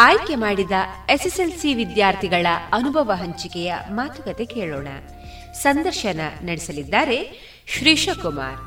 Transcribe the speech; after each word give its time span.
ಆಯ್ಕೆ 0.00 0.34
ಮಾಡಿದ 0.34 0.70
ಎಸ್ಎಸ್ಎಲ್ಸಿ 1.10 1.74
ವಿದ್ಯಾರ್ಥಿಗಳ 1.74 2.46
ಅನುಭವ 2.72 3.12
ಹಂಚಿಕೆಯ 3.14 3.74
ಮಾತುಕತೆ 3.90 4.44
ಕೇಳೋಣ. 4.44 4.88
ಸಂದರ್ಶನ 5.52 6.20
ನಡೆಸಲಿದ್ದಾರೆ 6.42 7.16
ಶ್ರೀಶಕುಮಾರ್ 7.66 8.58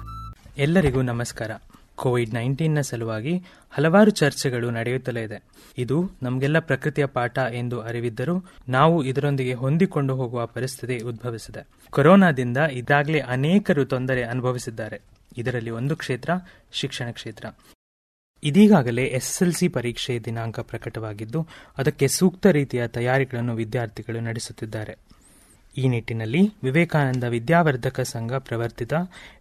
ಎಲ್ಲರಿಗೂ 0.57 1.01
ನಮಸ್ಕಾರ. 1.01 1.51
ಕೋವಿಡ್ 1.95 2.33
ನೈನ್ಟೀನ್ನ 2.33 2.79
ಸಲುವಾಗಿ 2.81 3.37
ಹಲವಾರು 3.71 4.11
ಚರ್ಚೆಗಳು 4.11 4.69
ನಡೆಯುತ್ತಲೇ 4.69 5.23
ಇದೆ. 5.23 5.43
ಇದು 5.77 6.11
ನಮಗೆಲ್ಲ 6.23 6.59
ಪ್ರಕೃತಿಯ 6.59 7.05
ಪಾಠ 7.05 7.37
ಎಂದು 7.37 7.81
ಅರಿವಿದ್ದರೂ 7.81 8.45
ನಾವು 8.69 9.03
ಇದರೊಂದಿಗೆ 9.03 9.53
ಹೊಂದಿಕೊಂಡು 9.53 10.15
ಹೋಗುವ 10.15 10.45
ಪರಿಸ್ಥಿತಿ 10.45 11.03
ಉದ್ಭವಿಸಿದೆ. 11.03 11.67
ಕೊರೋನಾದಿಂದ 11.89 12.57
ಇದಾಗಲೇ 12.57 13.19
ಅನೇಕರು 13.19 13.85
ತೊಂದರೆ 13.85 14.23
ಅನುಭವಿಸಿದ್ದಾರೆ. 14.23 15.01
ಇದರಲ್ಲಿ 15.37 15.69
ಒಂದು 15.69 15.95
ಕ್ಷೇತ್ರ 15.95 16.29
ಶಿಕ್ಷಣ 16.71 17.11
ಕ್ಷೇತ್ರ. 17.11 17.45
ಇದೀಗಾಗಲೇ 18.43 19.03
ಎಸ್ಎಸ್ಎಲ್ಸಿ 19.03 19.67
ಪರೀಕ್ಷೆ 19.67 20.19
ದಿನಾಂಕ 20.19 20.59
ಪ್ರಕಟವಾಗಿದ್ದು, 20.59 21.47
ಅದಕ್ಕೆ 21.77 22.07
ಸೂಕ್ತ 22.07 22.47
ರೀತಿಯ 22.47 22.87
ತಯಾರಿಗಳನ್ನು 22.87 23.55
ವಿದ್ಯಾರ್ಥಿಗಳು 23.55 24.19
ನಡೆಸುತ್ತಿದ್ದಾರೆ. 24.19 24.95
ಈ 25.77 25.87
ನಿಟ್ಟಿನಲ್ಲಿ 25.87 26.49
ವಿವೇಕಾನಂದ 26.63 27.23
ವಿದ್ಯಾವರ್ಧಕ 27.23 28.01
ಸಂಘ 28.01 28.33
ಪ್ರವರ್ತಿತ 28.33 28.93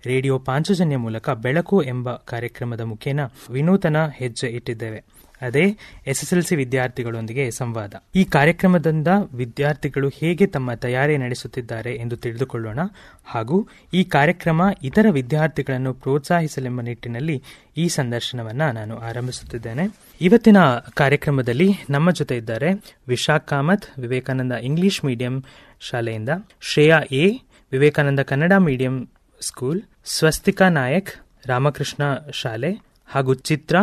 ರೇಡಿಯೋ 0.06 0.38
ಪಾಂಚಜನ್ಯ 0.38 0.96
ಮೂಲಕ 0.96 1.30
ಬೆಳಕು 1.30 1.82
ಎಂಬ 1.82 2.12
ಕಾರ್ಯಕ್ರಮದ 2.12 2.80
ಮುಖೇನ 2.80 3.20
ವಿನೂತನ 3.50 3.96
ಹೆಜ್ಜೆ 4.16 4.46
ಇಟ್ಟಿದ್ದೇವೆ. 4.46 5.04
ಅದೇ 5.42 5.76
ಎಸ್ಎಸ್ಎಲ್ಸಿ 6.06 6.56
ವಿದ್ಯಾರ್ಥಿಗಳೊಂದಿಗೆ 6.56 7.50
ಸಂವಾದ. 7.50 7.94
ಈ 8.14 8.24
ಕಾರ್ಯಕ್ರಮದಿಂದ 8.24 9.08
ವಿದ್ಯಾರ್ಥಿಗಳು 9.34 10.08
ಹೇಗೆ 10.08 10.46
ತಮ್ಮ 10.46 10.74
ತಯಾರಿ 10.74 11.16
ನಡೆಸುತ್ತಿದ್ದಾರೆ 11.16 11.94
ಎಂದು 11.94 12.16
ತಿಳಿದುಕೊಳ್ಳೋಣ. 12.16 12.78
ಹಾಗೂ 13.24 13.68
ಈ 13.94 14.04
ಕಾರ್ಯಕ್ರಮ 14.04 14.62
ಇತರ 14.82 15.06
ವಿದ್ಯಾರ್ಥಿಗಳನ್ನು 15.10 15.94
ಪ್ರೋತ್ಸಾಹಿಸಲೆಂಬ 15.94 16.80
ನಿಟ್ಟಿನಲ್ಲಿ 16.80 17.42
ಈ 17.76 17.88
ಸಂದರ್ಶನವನ್ನ 17.88 18.70
ನಾನು 18.70 18.96
ಆರಂಭಿಸುತ್ತಿದ್ದೇನೆ. 18.98 19.86
ಇವತ್ತಿನ 20.20 20.56
ಕಾರ್ಯಕ್ರಮದಲ್ಲಿ 20.94 21.70
ನಮ್ಮ 21.90 22.10
ಜೊತೆ 22.10 22.36
ಇದ್ದಾರೆ 22.36 22.70
ವಿಶಾಖ್ 23.08 23.48
ಕಾಮತ್ 23.48 23.98
ವಿವೇಕಾನಂದ 23.98 24.52
ಇಂಗ್ಲಿಷ್ 24.52 25.04
ಮೀಡಿಯಂ 25.04 25.44
ಶಾಲೆಯಿಂದ 25.80 26.28
Shreya 26.60 27.00
A, 27.12 27.24
Vivekananda 27.72 28.20
Kannada 28.20 28.52
medium 28.52 29.08
school, 29.40 29.82
Swastika 30.04 30.68
Nayak, 30.68 31.10
Ramakrishna 31.46 32.02
ಶಾಲೆ 32.32 32.70
ಹಾಗೂ 33.06 33.34
ಚಿತ್ರ 33.34 33.76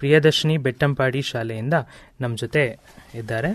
ಪ್ರಿಯದರ್ಶಿನಿ 0.00 0.56
ಬೆಟ್ಟಂಪಾಡಿ 0.56 1.22
ಶಾಲೆಯಿಂದ 1.22 1.76
ನಮ್ಮ 2.20 2.34
ಜೊತೆ 2.36 2.64
ಇದ್ದಾರೆ. 3.14 3.50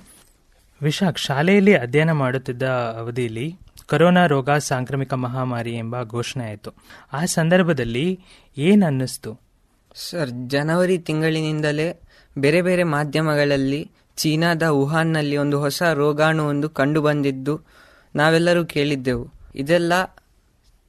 ವಿಶಾಖ್, 0.81 1.19
ಶಾಲೆಯಲ್ಲಿ 1.19 1.73
ಅಧ್ಯಯನ 1.75 2.11
ಮಾಡುತ್ತಿದ್ದ 2.11 2.63
ಅವಧಿಯಲ್ಲಿ 2.99 3.47
ಕೊರೋನಾ 3.89 4.23
ರೋಗ 4.25 4.51
ಸಾಂಕ್ರಾಮಿಕ 4.51 5.13
ಮಹಾಮಾರಿ 5.25 5.73
ಎಂಬ 5.75 6.03
ಘೋಷಣೆ 6.03 6.43
ಆಯಿತು. 6.45 6.71
ಆ 7.13 7.21
ಸಂದರ್ಭದಲ್ಲಿ 7.25 8.05
ಏನು 8.57 8.85
ಅನ್ನಿಸ್ತು 8.85 9.31
ಸರ್, 9.95 10.31
ಜನವರಿ 10.47 10.97
ತಿಂಗಳಿನಿಂದಲೇ 10.97 11.87
ಬೇರೆ 12.37 12.61
ಬೇರೆ 12.61 12.83
ಮಾಧ್ಯಮಗಳಲ್ಲಿ 12.95 13.81
ಚೀನಾದ 14.17 14.63
ವುಹಾನ್ನಲ್ಲಿ 14.79 15.37
ಒಂದು 15.37 15.57
ಹೊಸ 15.59 15.83
ರೋಗಾಣು 15.93 16.43
ಒಂದು 16.47 16.67
ಕಂಡು 16.69 17.01
ಬಂದಿದ್ದು 17.01 17.53
ನಾವೆಲ್ಲರೂ 18.15 18.61
ಕೇಳಿದ್ದೆವು. 18.65 19.25
ಇದೆಲ್ಲ 19.55 19.93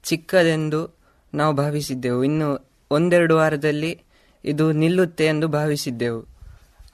ಚಿಕ್ಕದೆಂದು 0.05 0.81
ನಾವು 1.35 1.53
ಭಾವಿಸಿದ್ದೆವು. 1.55 2.21
ಇನ್ನು 2.25 2.49
ಒಂದೆರಡು 2.91 3.35
ವಾರದಲ್ಲಿ 3.37 3.93
ಇದು 4.47 4.73
ನಿಲ್ಲುತ್ತೆ 4.73 5.25
ಎಂದು 5.27 5.49
ಭಾವಿಸಿದ್ದೆವು. 5.49 6.21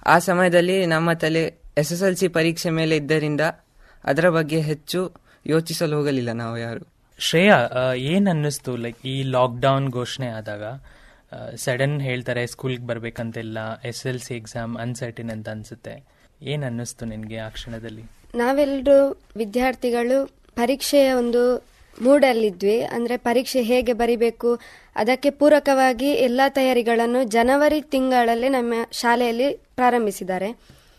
ಆ 0.06 0.18
ಸಮಯದಲ್ಲಿ 0.18 0.86
ನಮ್ಮ 0.86 1.12
ತಲೆ 1.12 1.42
ಎಸ್ 1.78 1.92
ಎಸ್ 1.92 2.02
ಎಲ್ 2.02 2.16
ಸಿ 2.16 2.28
ಪರೀಕ್ಷೆ 2.28 2.70
ಮೇಲೆ 2.70 2.96
ಇದ್ದರಿಂದ 2.96 3.40
ಅದರ 4.04 4.28
ಬಗ್ಗೆ 4.28 4.60
ಹೆಚ್ಚು 4.60 5.00
ಯೋಚಿಸಲು 5.46 5.96
ಹೋಗಲಿಲ್ಲ 5.96 6.32
ನಾವು 6.32 6.56
ಯಾರು. 6.58 6.82
ಶ್ರೇಯಾ 7.18 7.56
ಏನ್ 7.94 8.28
ಅನ್ನಿಸ್ತು 8.28 8.72
ಲೈಕ್ 8.76 9.06
ಈ 9.06 9.22
ಲಾಕ್ಡೌನ್ 9.22 9.88
ಘೋಷಣೆ 9.88 10.28
ಆದಾಗ? 10.28 10.64
ಸಡನ್ 11.56 12.00
ಹೇಳ್ತಾರೆ 12.00 12.46
ಸ್ಕೂಲ್ಗೆ 12.46 12.86
ಬರ್ಬೇಕಂತೆಲ್ಲ 12.86 13.58
S 13.84 14.06
L 14.06 14.20
C 14.20 14.34
exam 14.34 14.76
uncertain 14.76 15.30
ಅಂತ 15.30 15.48
ಅನ್ಸುತ್ತೆ. 15.48 15.94
ಏನ್ 16.42 16.64
ಅನ್ನಿಸ್ತು 16.64 17.04
ನಿನ್ಗೆ 17.04 17.38
ಆ 17.38 17.48
ಕ್ಷಣದಲ್ಲಿ? 17.48 18.04
ನಾವೆಲ್ಲರೂ 18.34 18.98
ವಿದ್ಯಾರ್ಥಿಗಳು 19.36 20.18
ಪರೀಕ್ಷೆಯ 20.54 21.12
ಒಂದು 21.12 21.42
ಮೂಡಲ್ಲಿದ್ವಿ. 22.00 22.82
ಅಂದ್ರೆ 22.82 23.16
ಪರೀಕ್ಷೆ 23.16 23.62
ಹೇಗೆ 23.62 23.92
ಬರಿಬೇಕು? 23.92 24.60
ಅದಕ್ಕೆ 24.96 25.30
ಪೂರಕವಾಗಿ 25.30 26.06
ಎಲ್ಲಾ 26.06 26.48
ತಯಾರಿಗಳನ್ನು 26.48 27.24
ಜನವರಿ 27.24 27.82
ತಿಂಗಳಲ್ಲಿ 27.82 28.48
ನಮ್ಮ 28.48 28.74
ಶಾಲೆಯಲ್ಲಿ 28.92 29.52
ಪ್ರಾರಂಭಿಸಿದ್ದಾರೆ. 29.52 30.56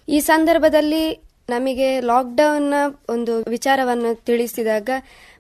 ಈ 0.10 0.20
ಸಂದರ್ಭದಲ್ಲಿ 0.20 1.22
ನಮಗೆ 1.50 2.00
ಲಾಕ್ಡೌನ್ನ 2.00 2.74
ಒಂದು 3.10 3.44
ವಿಚಾರವನ್ನು 3.50 4.26
ತಿಳಿಸಿದಾಗ 4.26 4.90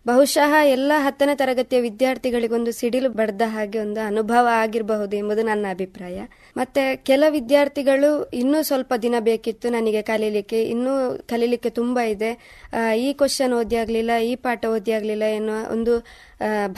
ಬಹುಶಃ 0.06 0.54
ಎಲ್ಲ 0.76 0.92
ಹತ್ತನೇ 1.04 1.34
ತರಗತಿಯ 1.42 1.80
ವಿದ್ಯಾರ್ಥಿಗಳಿಗೊಂದು 1.86 2.72
ಸಿಡಿಲು 2.80 3.10
ಬಡ್ದ 3.20 3.44
ಹಾಗೆ 3.54 3.78
ಒಂದು 3.84 4.00
ಅನುಭವ 4.08 4.46
ಆಗಿರಬಹುದು 4.64 5.16
ಎಂಬುದು 5.20 5.44
ನನ್ನ 5.50 5.66
ಅಭಿಪ್ರಾಯ. 5.76 6.18
ಮತ್ತೆ 6.58 6.84
ಕೆಲ 7.10 7.24
ವಿದ್ಯಾರ್ಥಿಗಳು 7.36 8.10
ಇನ್ನೂ 8.42 8.60
ಸ್ವಲ್ಪ 8.70 8.94
ದಿನ 9.06 9.16
ಬೇಕಿತ್ತು 9.30 9.70
ನನಗೆ 9.70 10.02
ಕಲೀಲಿಕ್ಕೆ. 10.02 10.60
ಇನ್ನೂ 10.74 10.94
ಕಲೀಲಿಕ್ಕೆ 11.32 11.72
ತುಂಬಾ 11.80 12.04
ಇದೆ. 12.16 12.32
ಈ 13.06 13.08
ಕ್ವಶನ್ 13.22 13.56
ಓದಿ 13.60 13.80
ಆಗ್ಲಿಲ್ಲ, 13.84 14.12
ಈ 14.32 14.34
ಪಾಠ 14.46 14.66
ಓದಿ 14.74 14.94
ಆಗ್ಲಿಲ್ಲ 14.98 15.24
ಎನ್ನುವ 15.38 15.72
ಒಂದು 15.76 15.96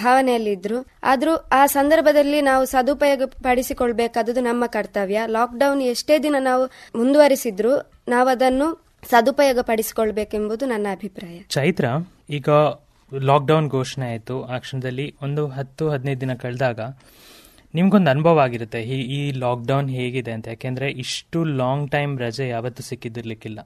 ಭಾವನೆಯಲ್ಲಿದ್ರು. 0.04 0.80
ಆದರೂ 1.04 1.36
ಆ 1.60 1.64
ಸಂದರ್ಭದಲ್ಲಿ 1.78 2.40
ನಾವು 2.52 2.64
ಸದುಪಯೋಗ 2.76 3.24
ಪಡಿಸಿಕೊಳ್ಬೇಕಾದದ್ದು 3.50 4.44
ನಮ್ಮ 4.52 4.64
ಕರ್ತವ್ಯ. 4.78 5.20
ಲಾಕ್ಡೌನ್ 5.38 5.84
ಎಷ್ಟೇ 5.96 6.18
ದಿನ 6.30 6.36
ನಾವು 6.52 6.66
ಮುಂದುವರಿಸಿದ್ರು 7.02 7.76
ನಾವು 8.16 8.30
ಅದನ್ನು 8.38 8.70
ಸದುಪಯೋಗ 9.12 9.60
ಪಡಿಸಿಕೊಳ್ಬೇಕೆಂಬುದು 9.72 10.66
ನನ್ನ 10.66 10.88
ಅಭಿಪ್ರಾಯ. 10.98 11.38
ಚೈತ್ರ, 11.56 11.86
ಈಗ 12.30 12.50
ಲಾಕ್ಡೌನ್ 13.14 13.70
ಘೋಷಣೆ 13.70 14.06
ಆಯಿತು. 14.06 14.44
ಆ 14.44 14.58
ಕ್ಷಣದಲ್ಲಿ 14.58 15.16
ಒಂದು 15.22 15.48
ಹತ್ತು, 15.48 15.90
ಹದಿನೈದು 15.90 16.22
ದಿನ 16.22 16.34
ಕಳೆದಾಗ 16.34 16.80
ನಿಮ್ಗೊಂದು 17.74 18.10
ಅನುಭವ 18.10 18.40
ಆಗಿರುತ್ತೆ. 18.40 18.82
ಈ 18.84 19.02
ಈ 19.02 19.32
ಲಾಕ್ಡೌನ್ 19.32 19.90
ಹೇಗಿದೆ 19.90 20.32
ಅಂತ. 20.32 20.48
ಯಾಕೆಂದರೆ 20.48 20.90
ಇಷ್ಟು 20.92 21.44
ಲಾಂಗ್ 21.44 21.92
ಟೈಮ್ 21.92 22.20
ರಜೆ 22.20 22.48
ಯಾವತ್ತೂ 22.48 22.84
ಸಿಕ್ಕಿದಿರ್ಲಿಕ್ಕಿಲ್ಲ 22.84 23.60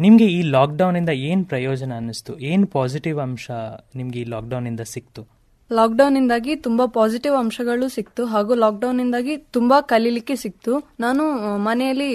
ನಿಮಗೆ 0.00 0.24
ಈ 0.24 0.42
ಲಾಕ್ಡೌನಿಂದ 0.42 1.08
ಏನು 1.08 1.44
ಪ್ರಯೋಜನ 1.44 1.92
ಅನ್ನಿಸ್ತು? 1.94 2.38
ಏನು 2.38 2.66
ಪಾಸಿಟಿವ್ 2.66 3.20
ಅಂಶ 3.20 3.50
ನಿಮಗೆ 3.96 4.20
ಈ 4.20 4.24
ಲಾಕ್ಡೌನಿಂದ 4.24 4.80
ಸಿಕ್ತು? 4.80 5.33
ಲಾಕ್ಡೌನ್ 5.70 6.16
ಇಂದಾಗಿ 6.16 6.52
ತುಂಬಾ 6.56 6.84
ಪಾಸಿಟಿವ್ 6.96 7.36
ಅಂಶಗಳು 7.42 7.86
ಸಿಕ್ತು 7.94 8.22
ಹಾಗೂ 8.32 8.54
ಲಾಕ್ಡೌನ್ 8.54 9.00
ಇಂದಾಗಿ 9.00 9.34
ತುಂಬಾ 9.56 9.80
ಕಲೀಲಿಕ್ಕೆ 9.92 10.34
ಸಿಕ್ತು. 10.42 10.72
ನಾನು 11.00 11.24
ಮನೆಯಲ್ಲಿ 11.68 12.08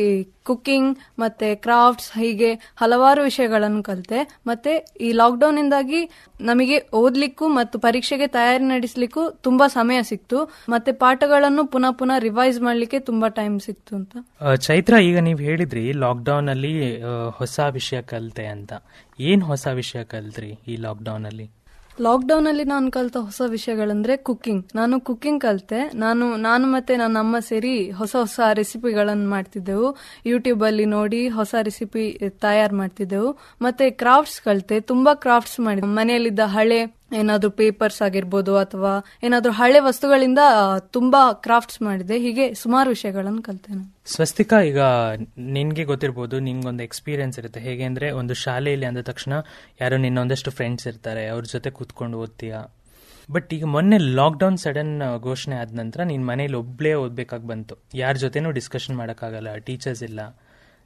ಕುಕ್ಕಿಂಗ್ 0.50 0.92
ಮತ್ತೆ 1.20 1.48
ಕ್ರಾಫ್ಟ್ಸ್ 1.66 2.12
ಹೀಗೆ 2.20 2.52
ಹಲವಾರು 2.76 3.22
ವಿಷಯಗಳನ್ನು 3.24 3.82
ಕಲಿತೆ. 3.84 4.20
ಮತ್ತೆ 4.48 4.72
ಈ 5.02 5.09
ಲಾಕ್ಡೌನ್ 5.12 5.58
ಇಂದಾಗಿ 5.58 6.02
ನಮಗೆ 6.42 6.78
ಓದ್ಲಿಕ್ಕೂ 6.94 7.48
ಮತ್ತು 7.48 7.80
ಪರೀಕ್ಷೆಗೆ 7.80 8.28
ತಯಾರಿ 8.28 8.66
ನಡೆಸಲಿಕ್ಕೂ 8.74 9.24
ತುಂಬಾ 9.48 9.68
ಸಮಯ 9.68 10.00
ಸಿಕ್ತು. 10.12 10.40
ಮತ್ತೆ 10.70 10.92
ಪಾಠಗಳನ್ನು 11.04 11.66
ಪುನಃ 11.66 11.92
ಪುನಃ 11.92 12.18
ರಿವೈಸ್ 12.18 12.59
ಮಾಡ್ಲಿಕ್ಕೆ 12.62 13.00
ತುಂಬಾ 13.00 13.28
ಟೈಮ್ 13.28 13.59
ಸಿಕ್ತು 13.68 13.94
ಅಂತ. 13.96 14.16
ಚೈತ್ರ, 14.68 14.94
ಈಗ 15.09 15.18
ನೀವು 15.30 15.40
ಹೇಳಿದ್ರಿ 15.40 15.86
ಲಾಕ್ಡೌನ್ 16.06 16.50
ಅಲ್ಲಿ 16.50 16.74
ಹೊಸ 17.42 17.59
ವಿಷಯ 17.80 18.02
ಕಲಿತೆ 18.02 18.48
ಅಂತ. 18.56 18.74
ಏನ್ 19.20 19.42
ಹೊಸ 19.44 19.68
ವಿಷಯ 19.82 20.04
ಕಲ್ತ್ರಿ 20.04 20.52
ಈ 20.68 20.76
ಲಾಕ್ಡೌನ್ 20.76 21.26
ಅಲ್ಲಿ 21.26 21.48
ಲಾಕ್ಡೌನ್ 22.02 22.48
ಅಲ್ಲಿ 22.48 22.64
ನಾನು 22.64 22.92
ಕಲಿತ 22.92 23.18
ಹೊಸ 23.18 23.42
ವಿಷಯಗಳಂದ್ರೆ 23.48 24.18
ಕುಕ್ಕಿಂಗ್ 24.18 24.66
ನಾನು 24.76 25.02
ಕುಕ್ಕಿಂಗ್ 25.02 25.42
ಕಲಿತೆ. 25.42 25.92
ನಾನು 25.96 26.36
ನಾನು 26.36 26.68
ಮತ್ತೆ 26.68 26.98
ನನ್ನ 26.98 27.20
ಅಮ್ಮ 27.20 27.40
ಸೇರಿ 27.40 27.92
ಹೊಸ 27.92 28.16
ಹೊಸ 28.16 28.40
ರೆಸಿಪಿಗಳನ್ನು 28.54 29.30
ಮಾಡ್ತಿದ್ದೆವು. 29.30 29.98
ಯೂಟ್ಯೂಬ್ 30.26 30.64
ಅಲ್ಲಿ 30.64 30.86
ನೋಡಿ 30.86 31.30
ಹೊಸ 31.30 31.56
ರೆಸಿಪಿ 31.62 32.20
ತಯಾರು 32.30 32.76
ಮಾಡ್ತಿದ್ದೆವು. 32.76 33.38
ಮತ್ತೆ 33.62 33.90
ಕ್ರಾಫ್ಟ್ಸ್ 33.90 34.42
ಕಲಿತೆ. 34.42 34.80
ತುಂಬಾ 34.80 35.14
ಕ್ರಾಫ್ಟ್ಸ್ 35.14 35.59
ಮಾಡಿದ್ದೆ. 35.59 35.88
ಮನೆಯಲ್ಲಿದ್ದ 35.88 36.40
ಹಳೆ 36.40 36.99
ಏನಾದ್ರೂ 37.18 37.52
ಪೇಪರ್ಸ್ 37.52 38.02
ಆಗಿರ್ಬೋದು 38.02 38.58
ಅಥವಾ 38.58 39.06
ಏನಾದ್ರೂ 39.24 39.53
ಹಳೆ 39.53 39.80
ವಸ್ತುಗಳಿಂದ 39.80 40.40
ತುಂಬಾ 40.80 41.34
ಕ್ರಾಫ್ಟ್ಸ್ 41.34 41.81
ಮಾಡಿದೆ. 41.81 42.20
ಹೀಗೆ 42.20 42.53
ಸುಮಾರು 42.53 42.90
ವಿಷಯಗಳನ್ನು 42.90 43.42
ಕಲ್ತೇನೆ. 43.42 43.94
ಸ್ವಸ್ತಿಕಾ, 44.06 44.62
ಈಗ 44.62 44.80
ನಿನ್ಗೆ 45.38 45.84
ಗೊತ್ತಿರ್ಬೋದು 45.84 46.40
ನಿಮ್ಗೊಂದು 46.40 46.84
ಎಕ್ಸ್ಪೀರಿಯನ್ಸ್ 46.84 47.40
ಇರುತ್ತೆ. 47.40 47.59
ಹೇಗೆ 47.59 47.84
ಅಂದ್ರೆ, 47.84 48.12
ಒಂದು 48.12 48.34
ಶಾಲೆಯಲ್ಲಿ 48.34 48.86
ಅಂದ 48.86 48.97
ತಕ್ಷಣ 48.97 49.34
ಯಾರೋ 49.81 49.97
ನಿನ್ನ 49.97 50.20
ಒಂದಷ್ಟು 50.20 50.52
ಫ್ರೆಂಡ್ಸ್ 50.52 50.88
ಇರ್ತಾರೆ. 50.88 51.28
ಅವ್ರ 51.28 51.44
ಜೊತೆ 51.44 51.70
ಕೂತ್ಕೊಂಡು 51.70 52.18
ಓದ್ತೀಯಾ. 52.18 52.64
ಬಟ್ 53.31 53.53
ಈಗ 53.53 53.66
ಮೊನ್ನೆ 53.66 53.97
ಲಾಕ್ಡೌನ್ 53.97 54.58
ಸಡನ್ 54.58 55.02
ಘೋಷಣೆ 55.22 55.56
ಆದ 55.56 55.80
ನಂತರ 55.80 56.03
ನೀನ್ 56.03 56.28
ಮನೇಲಿ 56.28 56.53
ಒಬ್ಳೇ 56.53 56.94
ಓದ್ಬೇಕಾಗಿ 56.94 57.47
ಬಂತು. 57.47 57.76
ಯಾರ 57.96 58.14
ಜೊತೆನೂ 58.14 58.52
ಡಿಸ್ಕಷನ್ 58.52 58.97
ಮಾಡೋಕ್ಕಾಗಲ್ಲ 58.97 59.56
ಟೀಚರ್ಸ್ 59.56 60.03
ಇಲ್ಲ. 60.03 60.20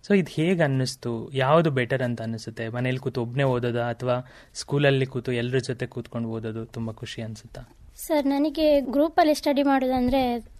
ಸೊ 0.07 0.13
ಇದು 0.13 0.31
ಹೇಗೆ 0.31 0.63
ಅನ್ನಿಸ್ತು? 0.63 1.29
ಯಾವುದು 1.33 1.71
ಬೆಟರ್ 1.71 2.01
ಅಂತ 2.01 2.21
ಅನಿಸುತ್ತೆ 2.21 2.69
ಮನೇಲಿ 2.69 2.97
ಕೂತು 2.97 3.21
ಒಬ್ಬನೇ 3.21 3.43
ಓದೋದಾ? 3.43 3.89
ಅಥವಾ 3.89 4.15
ಸ್ಕೂಲಲ್ಲಿ 4.53 5.05
ಕೂತು 5.05 5.31
ಎಲ್ಲರ 5.31 5.57
ಜೊತೆ 5.57 5.85
ಕೂತ್ಕೊಂಡು 5.85 6.29
ಓದೋದು 6.29 6.65
ತುಂಬ 6.65 6.91
ಖುಷಿ 6.91 7.21
ಅನಿಸುತ್ತಾ? 7.21 7.61
ಸರ್, 7.95 8.25
ನನಗೆ 8.25 8.81
ಗ್ರೂಪಲ್ಲಿ 8.81 9.33
ಸ್ಟಡಿ 9.33 9.63
ಮಾಡೋದಂದರೆ 9.63 10.53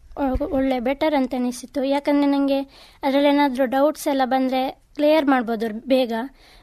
ಒಳ್ಳೆ 0.51 0.80
ಬೆಟರ್ 0.80 1.16
ಅಂತ 1.16 1.34
ಅನಿಸಿತ್ತು. 1.38 1.84
ಯಾಕಂದರೆ 1.84 2.30
ನನಗೆ 2.30 2.62
ಅದರಲ್ಲಿ 3.04 3.30
ಏನಾದರೂ 3.30 3.66
ಡೌಟ್ಸ್ 3.66 4.07
ಎಲ್ಲ 4.07 4.22
ಬಂದರೆ 4.25 4.84
ಕ್ಲಿಯರ್ 4.95 5.25
ಮಾಡ್ಬೋದು 5.25 5.88
ಬೇಗ. 5.88 6.13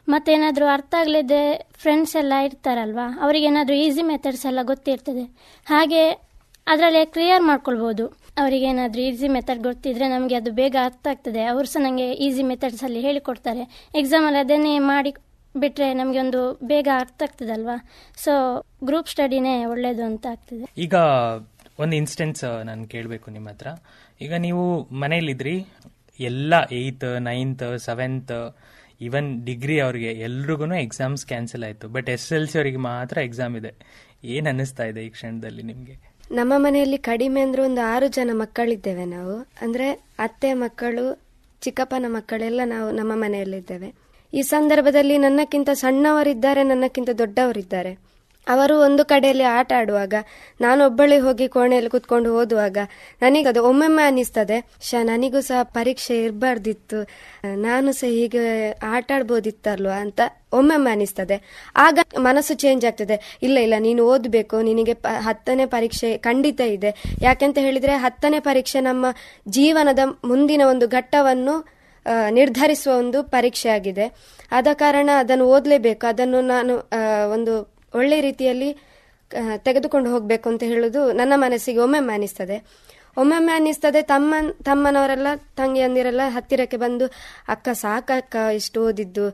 ಮತ್ತೇನಾದರೂ 0.07 0.65
ಅರ್ಥ 0.65 0.93
ಆಗಲಿದ್ದೆ 0.99 1.67
ಫ್ರೆಂಡ್ಸ್ 1.81 2.15
ಎಲ್ಲ 2.15 2.33
ಇರ್ತಾರಲ್ವಾ? 2.45 3.19
ಅವರಿಗೇನಾದರೂ 3.21 3.75
ಈಸಿ 3.75 4.01
ಮೆಥಡ್ಸ್ 4.01 4.45
ಎಲ್ಲ 4.45 4.59
ಗೊತ್ತಿರ್ತದೆ. 4.63 5.25
ಹಾಗೆ 5.65 6.09
ಅದರಲ್ಲೇ 6.67 7.05
ಕ್ಲಿಯರ್ 7.05 7.43
ಮಾಡ್ಕೊಳ್ಬೋದು. 7.43 8.20
ಅವರಿಗೆ 8.37 8.65
ಏನಾದರೂ 8.65 9.01
ಈಸಿ 9.01 9.27
ಮೆಥಡ್ 9.27 9.63
ಗೊತ್ತಿದ್ರೆ 9.63 10.07
ನಮಗೆ 10.07 10.35
ಅದು 10.35 10.51
ಬೇಗ 10.51 10.75
ಅರ್ಥ 10.83 11.07
ಆಗ್ತದೆ. 11.09 11.43
ಅವರು 11.43 11.67
ಸಹ 11.67 11.81
ನನಗೆ 11.83 12.13
ಈಸಿ 12.13 12.43
ಮೆಥಡ್ಸಲ್ಲಿ 12.43 13.01
ಹೇಳಿಕೊಡ್ತಾರೆ. 13.01 13.89
ಎಕ್ಸಾಮಲ್ಲಿ 13.95 14.39
ಅದನ್ನೇ 14.39 14.79
ಮಾಡಿ 14.79 15.13
ಬಿಟ್ರೆ 15.57 15.93
ನಮಗೆ 15.93 16.19
ಒಂದು 16.19 16.59
ಬೇಗ 16.63 16.87
ಅರ್ಥ 16.95 17.23
ಆಗ್ತದಲ್ವಾ? 17.23 17.89
ಸೊ 18.17 18.63
ಗ್ರೂಪ್ 18.83 19.09
ಸ್ಟಡಿನೇ 19.09 19.65
ಒಳ್ಳೇದು 19.65 20.03
ಅಂತ 20.03 20.27
ಆಗ್ತದೆ. 20.29 20.71
ಈಗ 20.77 20.93
ಒಂದು 21.79 21.95
ಇನ್ಸ್ಟೆನ್ಸ್ 21.95 22.65
ನಾನು 22.65 22.87
ಕೇಳಬೇಕು 22.87 23.31
ನಿಮ್ಮ 23.31 23.49
ಹತ್ರ. 23.49 23.67
ಈಗ 24.21 24.33
ನೀವು 24.33 24.89
ಮನೆಯಲ್ಲಿದ್ರಿ, 24.91 25.65
ಎಲ್ಲ 26.19 26.53
eighth 26.71 27.21
ninth 27.21 27.79
seventh 27.79 28.55
even 29.01 29.45
degree 29.45 29.79
ಅವರಿಗೆ 29.79 30.11
ಎಲ್ರಿಗೂ 30.11 30.75
ಎಕ್ಸಾಮ್ಸ್ 30.75 31.25
ಕ್ಯಾನ್ಸಲ್ 31.25 31.63
ಆಯಿತು. 31.63 31.87
ಬಟ್ 31.87 32.09
ಎಸ್ 32.09 32.33
ಎಲ್ 32.33 32.47
ಸಿ 32.47 32.57
ಅವರಿಗೆ 32.57 32.77
ಮಾತ್ರ 32.77 33.17
ಎಕ್ಸಾಮ್ 33.17 33.57
ಇದೆ. 33.57 33.73
ಏನು 34.23 34.49
ಅನ್ನಿಸ್ತಾ 34.49 34.83
ಇದೆ 34.83 35.05
ಈ 35.05 35.09
ಕ್ಷಣದಲ್ಲಿ 35.09 35.63
ನಿಮಗೆ? 35.63 36.10
ನಮ್ಮ 36.31 36.53
ಮನೆಯಲ್ಲಿ 36.57 36.97
ಕಡಿಮೆ 36.97 37.41
ಅಂದ್ರೆ 37.41 37.61
ಒಂದು 37.61 37.81
ಆರು 37.81 38.07
ಜನ 38.07 38.29
ಮಕ್ಕಳಿದ್ದೇವೆ 38.33 39.05
ನಾವು. 39.05 39.47
ಅಂದ್ರೆ 39.61 39.91
ಅತ್ತೆ 40.19 40.53
ಮಕ್ಕಳು, 40.53 41.19
ಚಿಕ್ಕಪ್ಪನ 41.61 42.05
ಮಕ್ಕಳೆಲ್ಲ 42.07 42.61
ನಾವು 42.65 42.91
ನಮ್ಮ 42.91 43.11
ಮನೆಯಲ್ಲಿದ್ದೇವೆ. 43.15 43.93
ಈ 44.33 44.41
ಸಂದರ್ಭದಲ್ಲಿ 44.41 45.17
ನನ್ನಕ್ಕಿಂತ 45.17 45.69
ಸಣ್ಣವರಿದ್ದಾರೆ, 45.73 46.63
ನನ್ನಕ್ಕಿಂತ 46.63 47.09
ದೊಡ್ಡವರಿದ್ದಾರೆ. 47.09 48.10
ಅವರು 48.47 48.81
ಒಂದು 48.81 49.05
ಕಡೆಯಲ್ಲಿ 49.05 49.43
ಆಟ 49.43 49.73
ಆಡುವಾಗ 49.77 50.13
ನಾನೊಬ್ಬಳೇ 50.61 51.19
ಹೋಗಿ 51.19 51.47
ಕೋಣೆಯಲ್ಲಿ 51.47 51.91
ಕುತ್ಕೊಂಡು 51.91 52.35
ಓದುವಾಗ, 52.35 52.77
ನನಗದು 53.21 53.65
ಒಮ್ಮೊಮ್ಮೆ 53.65 54.07
ಅನಿಸ್ತದೆ 54.07 54.65
ಶ, 54.81 54.95
ನನಗೂ 55.03 55.41
ಸಹ 55.41 55.63
ಪರೀಕ್ಷೆ 55.63 56.23
ಇರಬಾರ್ದಿತ್ತು, 56.23 57.07
ನಾನು 57.55 57.91
ಸಹ 57.91 58.07
ಹೀಗೆ 58.07 58.71
ಆಟ 58.71 59.11
ಆಡ್ಬೋದಿತ್ತಲ್ವಾ 59.15 59.93
ಅಂತ 59.93 60.21
ಒಮ್ಮೊಮ್ಮೆ 60.53 60.91
ಅನಿಸ್ತದೆ 60.91 61.65
ಆಗ 61.75 61.99
ಮನಸ್ಸು 62.17 62.53
ಚೇಂಜ್ 62.53 62.85
ಆಗ್ತದೆ. 62.85 63.39
ಇಲ್ಲ 63.43 63.57
ಇಲ್ಲ, 63.57 63.73
ನೀನು 63.79 64.05
ಓದಬೇಕು, 64.05 64.61
ನಿನಗೆ 64.61 64.93
ಪ- 64.93 65.07
ಹತ್ತನೇ 65.19 65.65
ಪರೀಕ್ಷೆ 65.65 66.17
ಖಂಡಿತ 66.17 66.61
ಇದೆ. 66.61 67.03
ಯಾಕೆಂತ 67.21 67.57
ಹೇಳಿದ್ರೆ 67.57 67.93
ಹತ್ತನೇ 67.95 68.39
ಪರೀಕ್ಷೆ 68.39 68.81
ನಮ್ಮ 68.81 69.05
ಜೀವನದ 69.47 69.99
ಮುಂದಿನ 70.23 70.61
ಒಂದು 70.69 70.87
ಘಟ್ಟವನ್ನು 70.87 71.81
ನಿರ್ಧರಿಸುವ 72.29 72.93
ಒಂದು 72.93 73.23
ಪರೀಕ್ಷೆ 73.23 73.69
ಆಗಿದೆ 73.69 74.13
ಆದ 74.51 74.67
ಕಾರಣ 74.73 75.09
ಅದನ್ನು 75.17 75.45
ಓದಲೇಬೇಕು. 75.45 76.07
ಅದನ್ನು 76.07 76.41
ನಾನು 76.41 76.89
ಒಂದು 77.31 77.80
ಒಳ್ಳೆ 77.99 78.17
ರೀತಿಯಲ್ಲಿ 78.27 78.69
ತೆಗೆದುಕೊಂಡು 79.65 80.09
ಹೋಗಬೇಕು 80.13 80.47
ಅಂತ 80.51 80.63
ಹೇಳುದು 80.71 81.01
ನನ್ನ 81.19 81.33
ಮನಸ್ಸಿಗೆ 81.43 81.79
ಒಮ್ಮೆಮ್ಮೆ 81.85 82.13
ಅನಿಸ್ತದೆ. 82.19 82.57
ಒಮ್ಮೊಮ್ಮೆ 83.21 83.53
ಅನಿಸ್ತದೆ 83.59 84.01
ತಮ್ಮ 84.11 84.33
ತಮ್ಮನವರೆಲ್ಲ, 84.67 85.29
ತಂಗಿಯಂದಿರೆಲ್ಲ 85.59 86.21
ಹತ್ತಿರಕ್ಕೆ 86.35 86.77
ಬಂದು, 86.83 87.05
ಅಕ್ಕ 87.53 87.69
ಸಾಕಕ್ಕ, 87.83 88.35
ಇಷ್ಟು 88.59 88.79
ಓದಿದ್ದು 88.87 89.25